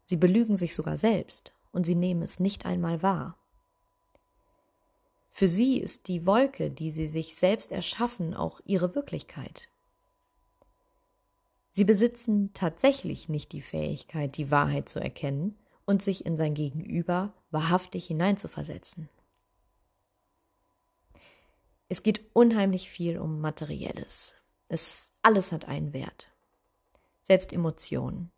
Sie 0.04 0.18
belügen 0.18 0.56
sich 0.56 0.76
sogar 0.76 0.96
selbst 0.96 1.54
und 1.72 1.86
sie 1.86 1.96
nehmen 1.96 2.22
es 2.22 2.40
nicht 2.40 2.66
einmal 2.66 3.02
wahr. 3.02 3.41
Für 5.32 5.48
sie 5.48 5.80
ist 5.80 6.08
die 6.08 6.26
Wolke, 6.26 6.70
die 6.70 6.92
sie 6.92 7.08
sich 7.08 7.36
selbst 7.36 7.72
erschaffen, 7.72 8.34
auch 8.34 8.60
ihre 8.66 8.94
Wirklichkeit. 8.94 9.70
Sie 11.72 11.86
besitzen 11.86 12.54
tatsächlich 12.54 13.30
nicht 13.30 13.54
die 13.54 13.62
Fähigkeit, 13.62 14.36
die 14.38 14.52
Wahrheit 14.52 14.90
zu 14.90 15.00
erkennen 15.00 15.58
und 15.86 16.02
sich 16.02 16.26
in 16.26 16.36
sein 16.36 16.54
Gegenüber 16.54 17.34
wahrhaftig 17.50 18.08
hineinzuversetzen. 18.08 19.10
Es 21.88 22.04
geht 22.04 22.22
unheimlich 22.34 22.90
viel 22.90 23.18
um 23.18 23.40
Materielles. 23.40 24.36
Es, 24.68 25.14
alles 25.22 25.52
hat 25.52 25.66
einen 25.66 25.94
Wert. 25.94 26.30
Selbst 27.24 27.54
Emotionen. 27.54 28.32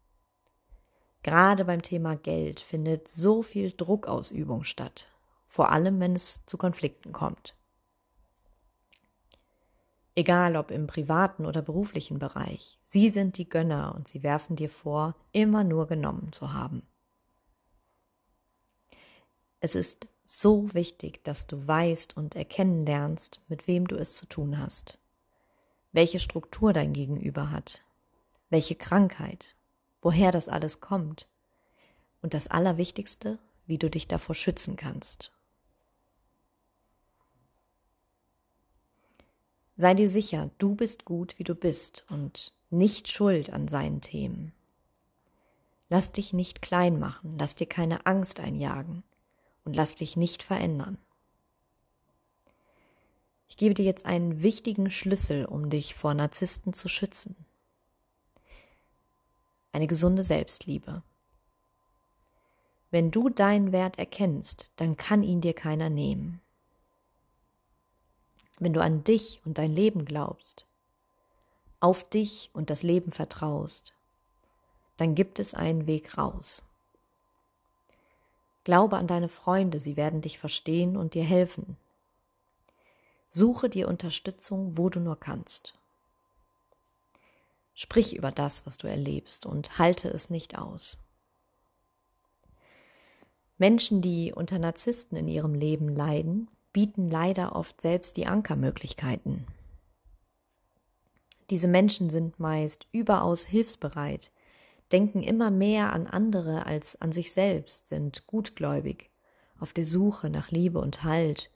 Gerade 1.24 1.66
beim 1.66 1.82
Thema 1.82 2.16
Geld 2.16 2.60
findet 2.60 3.08
so 3.08 3.42
viel 3.42 3.72
Druckausübung 3.72 4.64
statt, 4.64 5.08
vor 5.54 5.72
allem 5.72 6.00
wenn 6.00 6.16
es 6.16 6.48
zu 6.48 6.58
Konflikten 6.58 7.12
kommt. 7.12 7.56
Egal 10.16 10.56
ob 10.56 10.72
im 10.72 10.88
privaten 10.88 11.46
oder 11.46 11.62
beruflichen 11.62 12.18
Bereich, 12.18 12.80
sie 12.86 13.12
sind 13.12 13.38
die 13.38 13.48
Gönner 13.48 13.94
und 13.96 14.08
sie 14.08 14.24
werfen 14.24 14.56
dir 14.56 14.70
vor, 14.70 15.16
immer 15.32 15.63
nur 15.63 15.86
genommen 15.86 16.34
zu 16.34 16.54
haben. 16.54 16.82
Es 19.60 19.76
ist 19.76 20.08
so 20.24 20.74
wichtig, 20.74 21.24
dass 21.24 21.46
du 21.46 21.68
weißt 21.68 22.18
und 22.18 22.34
erkennen 22.34 22.84
lernst, 22.88 23.44
mit 23.48 23.68
wem 23.68 23.86
du 23.88 23.96
es 23.96 24.16
zu 24.16 24.26
tun 24.26 24.58
hast, 24.58 24.98
welche 25.92 26.20
Struktur 26.20 26.74
dein 26.74 26.94
Gegenüber 26.94 27.52
hat, 27.52 27.84
welche 28.50 28.74
Krankheit, 28.74 29.56
woher 30.02 30.32
das 30.32 30.50
alles 30.50 30.80
kommt 30.80 31.28
und 32.24 32.34
das 32.34 32.48
Allerwichtigste, 32.48 33.38
wie 33.68 33.78
du 33.78 33.92
dich 33.92 34.08
davor 34.08 34.34
schützen 34.34 34.78
kannst. 34.78 35.32
Sei 39.76 39.94
dir 39.96 40.10
sicher, 40.10 40.52
du 40.60 40.76
bist 40.76 41.04
gut, 41.06 41.40
wie 41.40 41.44
du 41.44 41.56
bist 41.56 42.06
und 42.10 42.54
nicht 42.70 43.08
schuld 43.08 43.52
an 43.52 43.68
seinen 43.68 44.02
Themen. 44.02 44.54
Lass 45.90 46.12
dich 46.12 46.34
nicht 46.34 46.62
klein 46.62 47.00
machen, 47.00 47.38
lass 47.40 47.56
dir 47.56 47.68
keine 47.68 48.06
Angst 48.06 48.40
einjagen 48.40 49.04
und 49.66 49.76
lass 49.76 49.96
dich 49.96 50.16
nicht 50.16 50.44
verändern. 50.44 50.98
Ich 53.48 53.58
gebe 53.58 53.74
dir 53.74 53.86
jetzt 53.86 54.06
einen 54.06 54.42
wichtigen 54.42 54.90
Schlüssel, 54.90 55.46
um 55.46 55.70
dich 55.70 55.96
vor 55.96 56.14
Narzissten 56.14 56.74
zu 56.74 56.88
schützen. 56.88 57.36
Eine 59.72 59.88
gesunde 59.88 60.24
Selbstliebe. 60.24 61.04
Wenn 62.90 63.10
du 63.10 63.30
deinen 63.30 63.72
Wert 63.72 63.98
erkennst, 63.98 64.70
dann 64.76 64.98
kann 64.98 65.24
ihn 65.24 65.42
dir 65.42 65.54
keiner 65.54 65.90
nehmen. 65.90 66.43
Wenn 68.60 68.74
du 68.74 68.82
an 68.82 69.04
dich 69.04 69.42
und 69.46 69.58
dein 69.58 69.72
Leben 69.72 70.06
glaubst, 70.06 70.68
auf 71.80 72.08
dich 72.08 72.50
und 72.54 72.70
das 72.70 72.84
Leben 72.84 73.12
vertraust, 73.12 73.94
dann 74.98 75.16
gibt 75.16 75.39
es 75.39 75.54
einen 75.54 75.88
Weg 75.88 76.18
raus. 76.18 76.63
Glaube 78.63 78.98
an 78.98 79.08
deine 79.08 79.28
Freunde, 79.28 79.80
sie 79.80 79.98
werden 79.98 80.22
dich 80.22 80.38
verstehen 80.38 80.96
und 80.96 81.13
dir 81.13 81.24
helfen. 81.24 81.78
Suche 83.30 83.68
dir 83.70 83.88
Unterstützung, 83.88 84.78
wo 84.78 84.89
du 84.89 85.00
nur 85.00 85.20
kannst. 85.20 85.78
Sprich 87.74 88.16
über 88.16 88.32
das, 88.32 88.66
was 88.66 88.78
du 88.78 88.88
erlebst 88.88 89.46
und 89.46 89.80
halte 89.80 90.08
es 90.08 90.30
nicht 90.30 90.58
aus. 90.58 91.00
Menschen, 93.58 94.02
die 94.02 94.32
unter 94.32 94.60
Narzissten 94.60 95.18
in 95.18 95.28
ihrem 95.28 95.56
Leben 95.56 95.89
leiden, 95.89 96.50
bieten 96.74 97.10
leider 97.10 97.56
oft 97.56 97.80
selbst 97.80 98.18
die 98.18 98.26
Ankermöglichkeiten. 98.26 99.48
Diese 101.50 101.68
Menschen 101.68 102.10
sind 102.10 102.40
meist 102.40 102.88
überaus 102.92 103.46
hilfsbereit, 103.46 104.32
denken 104.92 105.22
immer 105.24 105.52
mehr 105.52 105.94
an 105.94 106.08
andere 106.08 106.66
als 106.66 107.00
an 107.00 107.12
sich 107.12 107.32
selbst, 107.32 107.88
sind 107.88 108.28
gutgläubig, 108.28 109.12
auf 109.60 109.72
der 109.72 109.86
Suche 109.86 110.30
nach 110.30 110.52
Liebe 110.52 110.80
und 110.80 111.04
Halt, 111.04 111.52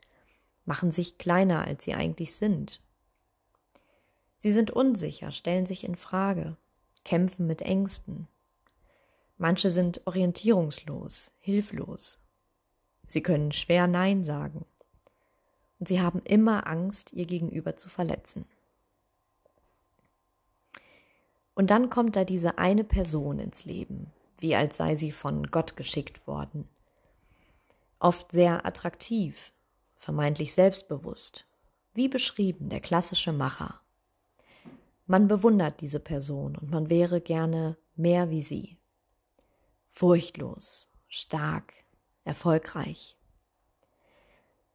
machen 0.65 0.91
sich 0.91 1.17
kleiner, 1.17 1.65
als 1.65 1.83
sie 1.83 1.93
eigentlich 1.93 2.35
sind. 2.35 2.81
Sie 4.37 4.51
sind 4.51 4.69
unsicher, 4.69 5.31
stellen 5.31 5.65
sich 5.65 5.83
in 5.83 5.95
Frage, 5.95 6.57
kämpfen 7.03 7.47
mit 7.47 7.61
Ängsten. 7.61 8.27
Manche 9.37 9.71
sind 9.71 10.05
orientierungslos, 10.05 11.31
hilflos. 11.39 12.19
Sie 13.07 13.21
können 13.23 13.51
schwer 13.51 13.87
Nein 13.87 14.23
sagen. 14.23 14.65
Und 15.79 15.87
sie 15.87 16.01
haben 16.01 16.21
immer 16.23 16.67
Angst, 16.67 17.13
ihr 17.13 17.25
Gegenüber 17.25 17.75
zu 17.75 17.89
verletzen. 17.89 18.45
Und 21.53 21.71
dann 21.71 21.89
kommt 21.89 22.15
da 22.15 22.23
diese 22.23 22.57
eine 22.57 22.83
Person 22.83 23.39
ins 23.39 23.65
Leben, 23.65 24.11
wie 24.39 24.55
als 24.55 24.77
sei 24.77 24.95
sie 24.95 25.11
von 25.11 25.47
Gott 25.47 25.75
geschickt 25.75 26.27
worden. 26.27 26.69
Oft 27.99 28.31
sehr 28.31 28.65
attraktiv, 28.65 29.51
vermeintlich 29.95 30.53
selbstbewusst, 30.53 31.47
wie 31.95 32.07
beschrieben 32.07 32.69
der 32.69 32.79
klassische 32.79 33.33
Macher. 33.33 33.81
Man 35.07 35.27
bewundert 35.27 35.81
diese 35.81 35.99
Person 35.99 36.55
und 36.55 36.69
man 36.69 36.89
wäre 36.89 37.21
gerne 37.21 37.77
mehr 37.95 38.29
wie 38.29 38.43
sie. 38.43 38.77
Furchtlos, 39.87 40.89
stark, 41.07 41.73
erfolgreich. 42.23 43.17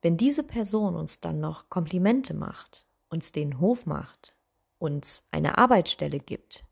Wenn 0.02 0.16
diese 0.16 0.42
Person 0.42 0.96
uns 0.96 1.20
dann 1.20 1.38
noch 1.38 1.70
Komplimente 1.70 2.34
macht, 2.34 2.86
uns 3.08 3.30
den 3.30 3.60
Hof 3.60 3.86
macht, 3.86 4.34
uns 4.78 5.22
eine 5.30 5.58
Arbeitsstelle 5.58 6.18
gibt, 6.18 6.64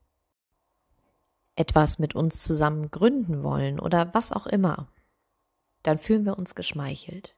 etwas 1.55 2.01
mit 2.01 2.17
uns 2.17 2.43
zusammen 2.43 2.91
gründen 2.91 3.45
wollen 3.45 3.79
oder 3.79 4.13
was 4.15 4.33
auch 4.33 4.49
immer, 4.49 4.93
dann 5.85 6.01
fühlen 6.01 6.25
wir 6.25 6.37
uns 6.37 6.57
geschmeichelt. 6.57 7.37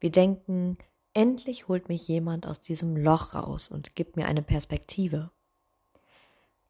Wir 0.00 0.10
denken, 0.10 0.78
endlich 1.12 1.68
holt 1.68 1.88
mich 1.88 2.08
jemand 2.08 2.44
aus 2.44 2.60
diesem 2.60 2.96
Loch 2.96 3.34
raus 3.34 3.68
und 3.68 3.94
gibt 3.94 4.16
mir 4.16 4.26
eine 4.26 4.42
Perspektive. 4.42 5.30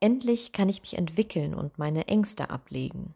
Endlich 0.00 0.52
kann 0.52 0.68
ich 0.68 0.82
mich 0.82 0.98
entwickeln 0.98 1.54
und 1.54 1.78
meine 1.78 2.08
Ängste 2.08 2.50
ablegen. 2.50 3.14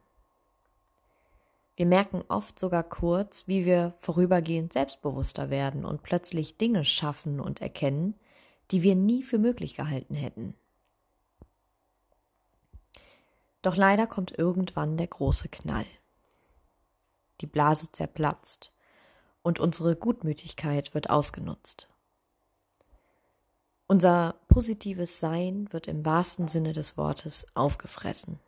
Wir 1.74 1.86
merken 1.86 2.22
oft 2.28 2.58
sogar 2.58 2.82
kurz, 2.82 3.48
wie 3.48 3.64
wir 3.64 3.94
vorübergehend 3.98 4.72
selbstbewusster 4.72 5.50
werden 5.50 5.84
und 5.84 6.02
plötzlich 6.02 6.58
Dinge 6.58 6.84
schaffen 6.84 7.40
und 7.40 7.60
erkennen, 7.62 8.14
die 8.70 8.82
wir 8.82 8.94
nie 8.94 9.22
für 9.22 9.38
möglich 9.38 9.74
gehalten 9.74 10.14
hätten. 10.14 10.54
Doch 13.62 13.76
leider 13.76 14.06
kommt 14.06 14.36
irgendwann 14.36 14.96
der 14.96 15.06
große 15.06 15.48
Knall. 15.48 15.86
Die 17.40 17.46
Blase 17.46 17.90
zerplatzt 17.92 18.72
und 19.42 19.60
unsere 19.60 19.96
Gutmütigkeit 19.96 20.94
wird 20.94 21.10
ausgenutzt. 21.10 21.88
Unser 23.86 24.36
positives 24.48 25.20
Sein 25.20 25.72
wird 25.72 25.86
im 25.86 26.04
wahrsten 26.04 26.48
Sinne 26.48 26.72
des 26.72 26.96
Wortes 26.96 27.46
aufgefressen. 27.54 28.40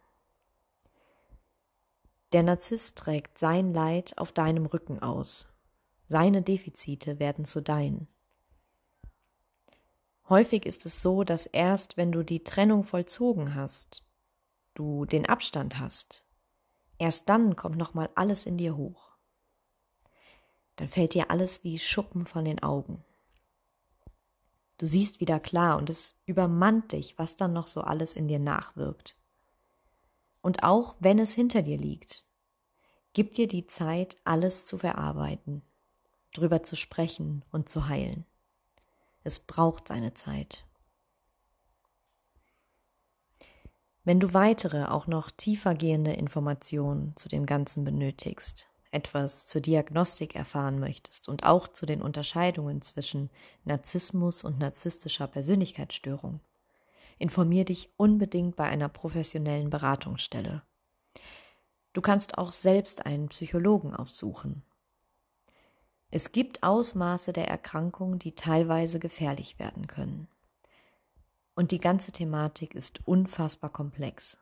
Der 2.35 2.43
Narzisst 2.43 2.99
trägt 2.99 3.39
sein 3.39 3.73
Leid 3.73 4.19
auf 4.19 4.33
deinem 4.33 4.67
Rücken 4.67 5.01
aus. 5.01 5.55
Seine 6.09 6.43
Defizite 6.43 7.21
werden 7.21 7.45
zu 7.45 7.63
deinen. 7.63 8.09
Häufig 10.29 10.67
ist 10.67 10.85
es 10.85 11.01
so, 11.01 11.23
dass 11.23 11.47
erst 11.47 11.97
wenn 11.97 12.11
du 12.11 12.25
die 12.25 12.43
Trennung 12.43 12.83
vollzogen 12.83 13.55
hast, 13.55 14.05
du 14.75 15.05
den 15.05 15.27
Abstand 15.27 15.79
hast, 15.79 16.25
erst 16.99 17.29
dann 17.29 17.55
kommt 17.55 17.77
nochmal 17.77 18.11
alles 18.17 18.47
in 18.47 18.59
dir 18.59 18.77
hoch. 18.77 19.13
Dann 20.75 20.89
fällt 20.89 21.15
dir 21.15 21.31
alles 21.31 21.63
wie 21.63 21.79
Schuppen 21.79 22.27
von 22.27 22.45
den 22.45 22.61
Augen. 22.65 23.05
Du 24.79 24.87
siehst 24.87 25.21
wieder 25.21 25.39
klar 25.39 25.79
und 25.79 25.89
es 25.89 26.17
übermannt 26.27 26.91
dich, 26.91 27.17
was 27.17 27.37
dann 27.37 27.53
noch 27.53 27.69
so 27.69 27.83
alles 27.83 28.13
in 28.15 28.27
dir 28.27 28.41
nachwirkt. 28.41 29.15
Und 30.45 30.63
auch 30.63 30.97
wenn 31.01 31.19
es 31.19 31.33
hinter 31.33 31.63
dir 31.63 31.79
liegt, 31.79 32.23
gib 33.15 33.33
dir 33.33 33.49
die 33.49 33.67
Zeit, 33.67 34.19
alles 34.25 34.67
zu 34.67 34.77
verarbeiten, 34.77 35.63
drüber 36.35 36.63
zu 36.63 36.77
sprechen 36.77 37.43
und 37.51 37.71
zu 37.71 37.89
heilen. 37.89 38.27
Es 39.23 39.39
braucht 39.39 39.89
seine 39.89 40.13
Zeit. 40.13 40.67
Wenn 44.03 44.21
du 44.21 44.35
weitere, 44.35 44.85
auch 44.85 45.07
noch 45.07 45.31
tiefer 45.31 45.75
gehende 45.75 46.13
Informationen 46.13 47.17
zu 47.17 47.31
dem 47.31 47.47
Ganzen 47.47 47.87
benötigst, 47.87 48.69
etwas 48.91 49.47
zur 49.47 49.63
Diagnostik 49.63 50.35
erfahren 50.35 50.79
möchtest 50.79 51.31
und 51.31 51.45
auch 51.45 51.69
zu 51.69 51.87
den 51.87 52.03
Unterscheidungen 52.03 52.83
zwischen 52.83 53.31
Narzissmus 53.65 54.45
und 54.45 54.59
narzisstischer 54.59 55.27
Persönlichkeitsstörung, 55.27 56.41
informier 57.19 57.65
dich 57.65 57.93
unbedingt 57.97 58.57
bei 58.57 58.65
einer 58.65 58.89
professionellen 58.89 59.71
Beratungsstelle. 59.71 60.63
Du 61.93 62.01
kannst 62.01 62.39
auch 62.39 62.53
selbst 62.53 63.07
einen 63.07 63.29
Psychologen 63.29 63.95
aufsuchen. 63.95 64.63
Es 66.11 66.33
gibt 66.33 66.63
Ausmaße 66.63 67.33
der 67.33 67.49
Erkrankung, 67.49 68.19
die 68.19 68.35
teilweise 68.35 68.99
gefährlich 68.99 69.59
werden 69.59 69.87
können. 69.87 70.29
Und 71.55 71.71
die 71.71 71.79
ganze 71.79 72.13
Thematik 72.13 72.75
ist 72.75 73.07
unfassbar 73.07 73.71
komplex. 73.71 74.39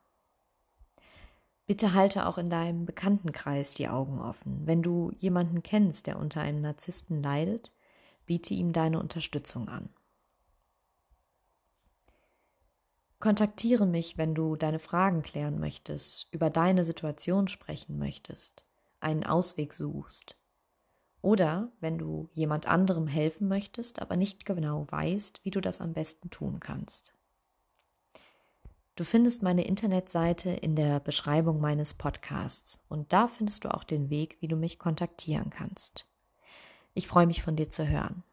Bitte 1.66 1.94
halte 1.94 2.26
auch 2.26 2.38
in 2.38 2.50
deinem 2.50 2.86
Bekanntenkreis 2.86 3.74
die 3.74 3.88
Augen 3.88 4.20
offen. 4.20 4.66
Wenn 4.66 4.82
du 4.82 5.12
jemanden 5.16 5.62
kennst, 5.62 6.06
der 6.06 6.18
unter 6.18 6.40
einem 6.40 6.60
Narzissten 6.60 7.22
leidet, 7.22 7.72
biete 8.26 8.54
ihm 8.54 8.72
deine 8.72 8.98
Unterstützung 8.98 9.68
an. 9.68 9.88
Kontaktiere 13.22 13.86
mich, 13.86 14.18
wenn 14.18 14.34
du 14.34 14.56
deine 14.56 14.80
Fragen 14.80 15.22
klären 15.22 15.60
möchtest, 15.60 16.26
über 16.34 16.50
deine 16.50 16.84
Situation 16.84 17.46
sprechen 17.46 17.96
möchtest, 17.96 18.64
einen 18.98 19.22
Ausweg 19.22 19.74
suchst. 19.74 20.36
Oder 21.20 21.70
wenn 21.78 21.98
du 21.98 22.30
jemand 22.32 22.66
anderem 22.66 23.06
helfen 23.06 23.46
möchtest, 23.46 24.02
aber 24.02 24.16
nicht 24.16 24.44
genau 24.44 24.88
weißt, 24.90 25.44
wie 25.44 25.52
du 25.52 25.60
das 25.60 25.80
am 25.80 25.92
besten 25.92 26.30
tun 26.30 26.58
kannst. 26.58 27.14
Du 28.96 29.04
findest 29.04 29.44
meine 29.44 29.66
Internetseite 29.66 30.50
in 30.50 30.74
der 30.74 30.98
Beschreibung 30.98 31.60
meines 31.60 31.94
Podcasts 31.94 32.84
und 32.88 33.12
da 33.12 33.28
findest 33.28 33.62
du 33.62 33.72
auch 33.72 33.84
den 33.84 34.10
Weg, 34.10 34.38
wie 34.40 34.48
du 34.48 34.56
mich 34.56 34.80
kontaktieren 34.80 35.50
kannst. 35.50 36.08
Ich 36.92 37.06
freue 37.06 37.28
mich 37.28 37.40
von 37.40 37.54
dir 37.54 37.70
zu 37.70 37.86
hören. 37.86 38.24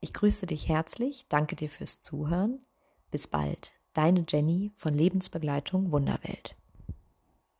Ich 0.00 0.14
grüße 0.14 0.46
dich 0.46 0.68
herzlich, 0.68 1.26
danke 1.28 1.54
dir 1.54 1.68
fürs 1.68 2.00
Zuhören. 2.00 2.64
Bis 3.10 3.26
bald, 3.26 3.74
deine 3.98 4.24
Jenny 4.28 4.70
von 4.76 4.94
Lebensbegleitung 4.94 5.90
Wunderwelt. 5.90 6.54